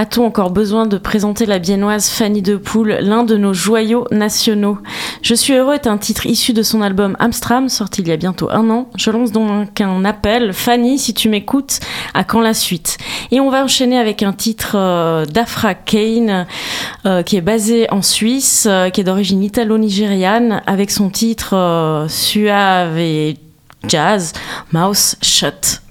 A-t-on 0.00 0.24
encore 0.24 0.50
besoin 0.50 0.86
de 0.86 0.96
présenter 0.96 1.44
la 1.44 1.58
biennoise 1.58 2.08
Fanny 2.08 2.40
de 2.40 2.56
Poule, 2.56 2.96
l'un 3.02 3.22
de 3.22 3.36
nos 3.36 3.52
joyaux 3.52 4.06
nationaux? 4.10 4.78
Je 5.22 5.34
suis 5.34 5.52
heureux 5.52 5.74
est 5.74 5.86
un 5.86 5.98
titre 5.98 6.26
issu 6.26 6.52
de 6.52 6.62
son 6.62 6.80
album 6.80 7.14
Amstram, 7.18 7.68
sorti 7.68 8.00
il 8.00 8.08
y 8.08 8.12
a 8.12 8.16
bientôt 8.16 8.48
un 8.50 8.70
an. 8.70 8.88
Je 8.96 9.10
lance 9.10 9.32
donc 9.32 9.80
un 9.80 10.04
appel. 10.04 10.52
Fanny, 10.52 10.98
si 10.98 11.12
tu 11.12 11.28
m'écoutes, 11.28 11.80
à 12.14 12.24
quand 12.24 12.40
la 12.40 12.54
suite? 12.54 12.96
Et 13.30 13.38
on 13.38 13.50
va 13.50 13.62
enchaîner 13.62 13.98
avec 13.98 14.22
un 14.22 14.32
titre 14.32 14.72
euh, 14.76 15.26
d'Afra 15.26 15.74
Kane, 15.74 16.46
euh, 17.04 17.22
qui 17.22 17.36
est 17.36 17.42
basé 17.42 17.90
en 17.90 18.02
Suisse, 18.02 18.66
euh, 18.68 18.88
qui 18.88 19.02
est 19.02 19.04
d'origine 19.04 19.42
italo-nigériane, 19.42 20.62
avec 20.66 20.90
son 20.90 21.10
titre 21.10 22.06
suave 22.08 22.98
et 22.98 23.36
jazz, 23.86 24.32
Mouse 24.72 25.16
Shut. 25.20 25.82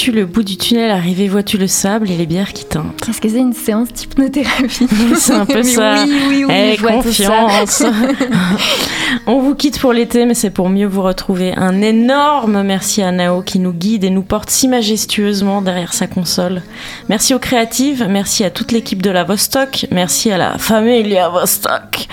Vois-tu 0.00 0.12
le 0.12 0.24
bout 0.24 0.42
du 0.42 0.56
tunnel 0.56 0.90
arriver 0.90 1.28
Vois-tu 1.28 1.58
le 1.58 1.66
sable 1.66 2.10
et 2.10 2.16
les 2.16 2.24
bières 2.24 2.54
qui 2.54 2.64
teintent 2.64 3.06
Est-ce 3.06 3.20
que 3.20 3.28
c'est 3.28 3.36
une 3.38 3.52
séance 3.52 3.92
d'hypnothérapie 3.92 4.86
C'est 5.16 5.34
un 5.34 5.44
peu 5.44 5.62
ça. 5.62 6.04
Oui, 6.06 6.22
oui, 6.28 6.44
oui, 6.48 6.54
Eh, 6.54 6.76
tout 6.76 7.12
ça. 7.12 7.28
confiance. 7.28 7.82
On 9.26 9.40
vous 9.40 9.54
quitte 9.54 9.78
pour 9.78 9.92
l'été, 9.92 10.24
mais 10.24 10.32
c'est 10.34 10.50
pour 10.50 10.70
mieux 10.70 10.86
vous 10.86 11.02
retrouver. 11.02 11.52
Un 11.54 11.82
énorme 11.82 12.62
merci 12.62 13.02
à 13.02 13.12
Nao 13.12 13.42
qui 13.42 13.58
nous 13.58 13.72
guide 13.72 14.04
et 14.04 14.10
nous 14.10 14.22
porte 14.22 14.48
si 14.48 14.68
majestueusement 14.68 15.60
derrière 15.60 15.92
sa 15.92 16.06
console. 16.06 16.62
Merci 17.10 17.34
aux 17.34 17.38
créatives, 17.38 18.06
merci 18.08 18.44
à 18.44 18.50
toute 18.50 18.72
l'équipe 18.72 19.02
de 19.02 19.10
la 19.10 19.24
Vostok, 19.24 19.86
merci 19.90 20.32
à 20.32 20.38
la 20.38 20.56
familia 20.56 21.28
Vostok. 21.28 22.08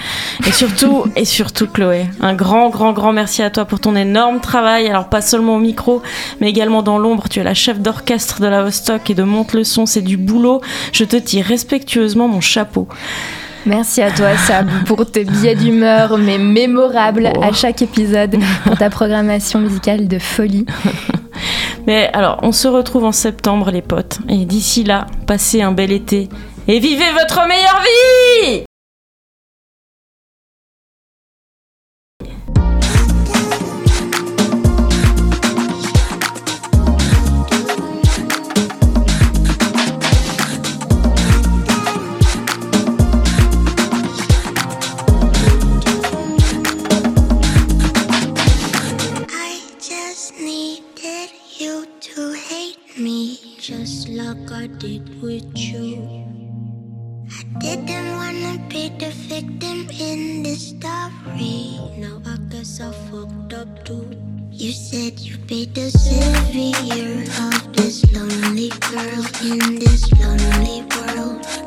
Et 0.46 0.52
surtout, 0.52 1.06
et 1.16 1.26
surtout 1.26 1.68
Chloé, 1.68 2.08
un 2.20 2.34
grand, 2.34 2.70
grand, 2.70 2.92
grand 2.92 3.14
merci 3.14 3.42
à 3.42 3.50
toi 3.50 3.64
pour 3.66 3.80
ton 3.80 3.96
énorme 3.96 4.42
travail. 4.42 4.88
Alors 4.88 5.08
pas 5.08 5.22
seulement 5.22 5.56
au 5.56 5.60
micro, 5.60 6.02
mais 6.42 6.50
également 6.50 6.84
dans 6.84 6.98
l'ombre. 6.98 7.30
Tu 7.30 7.40
es 7.40 7.44
la 7.44 7.54
chef 7.54 7.77
d'orchestre 7.78 8.42
de 8.42 8.48
la 8.48 8.64
Vostok 8.64 9.10
et 9.10 9.14
de 9.16 9.24
Monte 9.24 9.54
le 9.54 9.64
son, 9.64 9.86
c'est 9.86 10.02
du 10.02 10.18
boulot. 10.18 10.62
Je 10.92 11.04
te 11.04 11.16
tire 11.16 11.46
respectueusement 11.46 12.28
mon 12.28 12.42
chapeau. 12.42 12.88
Merci 13.66 14.02
à 14.02 14.12
toi, 14.12 14.38
Sab, 14.38 14.70
pour 14.86 15.10
tes 15.12 15.26
billets 15.26 15.56
d'humeur, 15.56 16.18
mais 16.18 16.38
mémorables 16.38 17.32
Oh. 17.38 17.44
à 17.44 17.52
chaque 17.52 17.82
épisode, 17.82 18.38
pour 18.64 18.78
ta 18.78 18.90
programmation 18.90 19.60
musicale 19.60 20.08
de 20.08 20.20
folie. 20.20 20.66
Mais 21.88 22.10
alors, 22.14 22.40
on 22.44 22.52
se 22.52 22.68
retrouve 22.68 23.06
en 23.06 23.12
septembre, 23.12 23.72
les 23.72 23.82
potes. 23.82 24.20
Et 24.30 24.46
d'ici 24.46 24.84
là, 24.84 25.06
passez 25.26 25.62
un 25.62 25.72
bel 25.72 25.92
été. 25.92 26.28
Et 26.68 26.80
vivez 26.80 27.12
votre 27.14 27.48
meilleure 27.48 27.82
vie 28.52 28.64
I 54.68 54.70
did 54.80 55.22
with 55.22 55.58
you. 55.58 55.96
I 57.32 57.60
didn't 57.60 58.12
wanna 58.18 58.60
be 58.68 58.90
the 58.90 59.12
victim 59.12 59.88
in 59.98 60.44
this 60.44 60.76
story. 60.76 61.80
Now 61.98 62.22
I 62.26 62.36
guess 62.50 62.82
I 62.82 62.92
fucked 62.92 63.54
up 63.54 63.86
too. 63.86 64.12
You 64.52 64.74
said 64.74 65.22
you'd 65.22 65.48
be 65.48 65.68
the 65.68 65.90
savior 65.90 67.24
of 67.48 67.74
this 67.78 68.04
lonely 68.12 68.68
girl 68.92 69.24
in 69.42 69.80
this 69.80 70.12
lonely 70.20 70.84
world. 70.92 71.67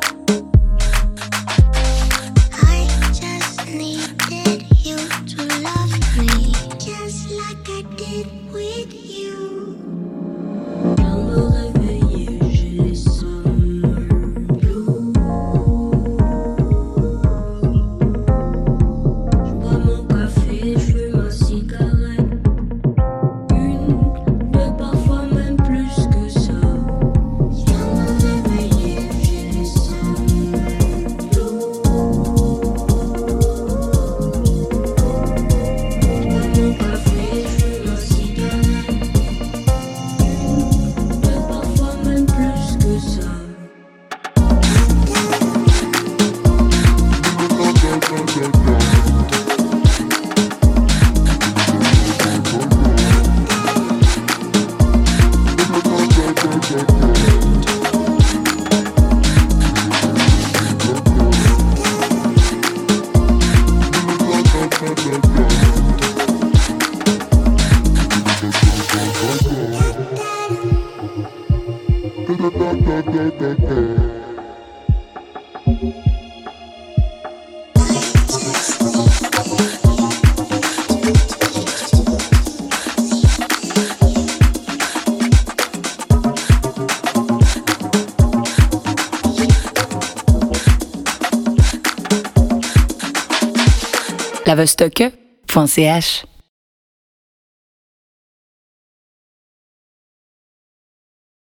Lavestock.ch 94.60 96.24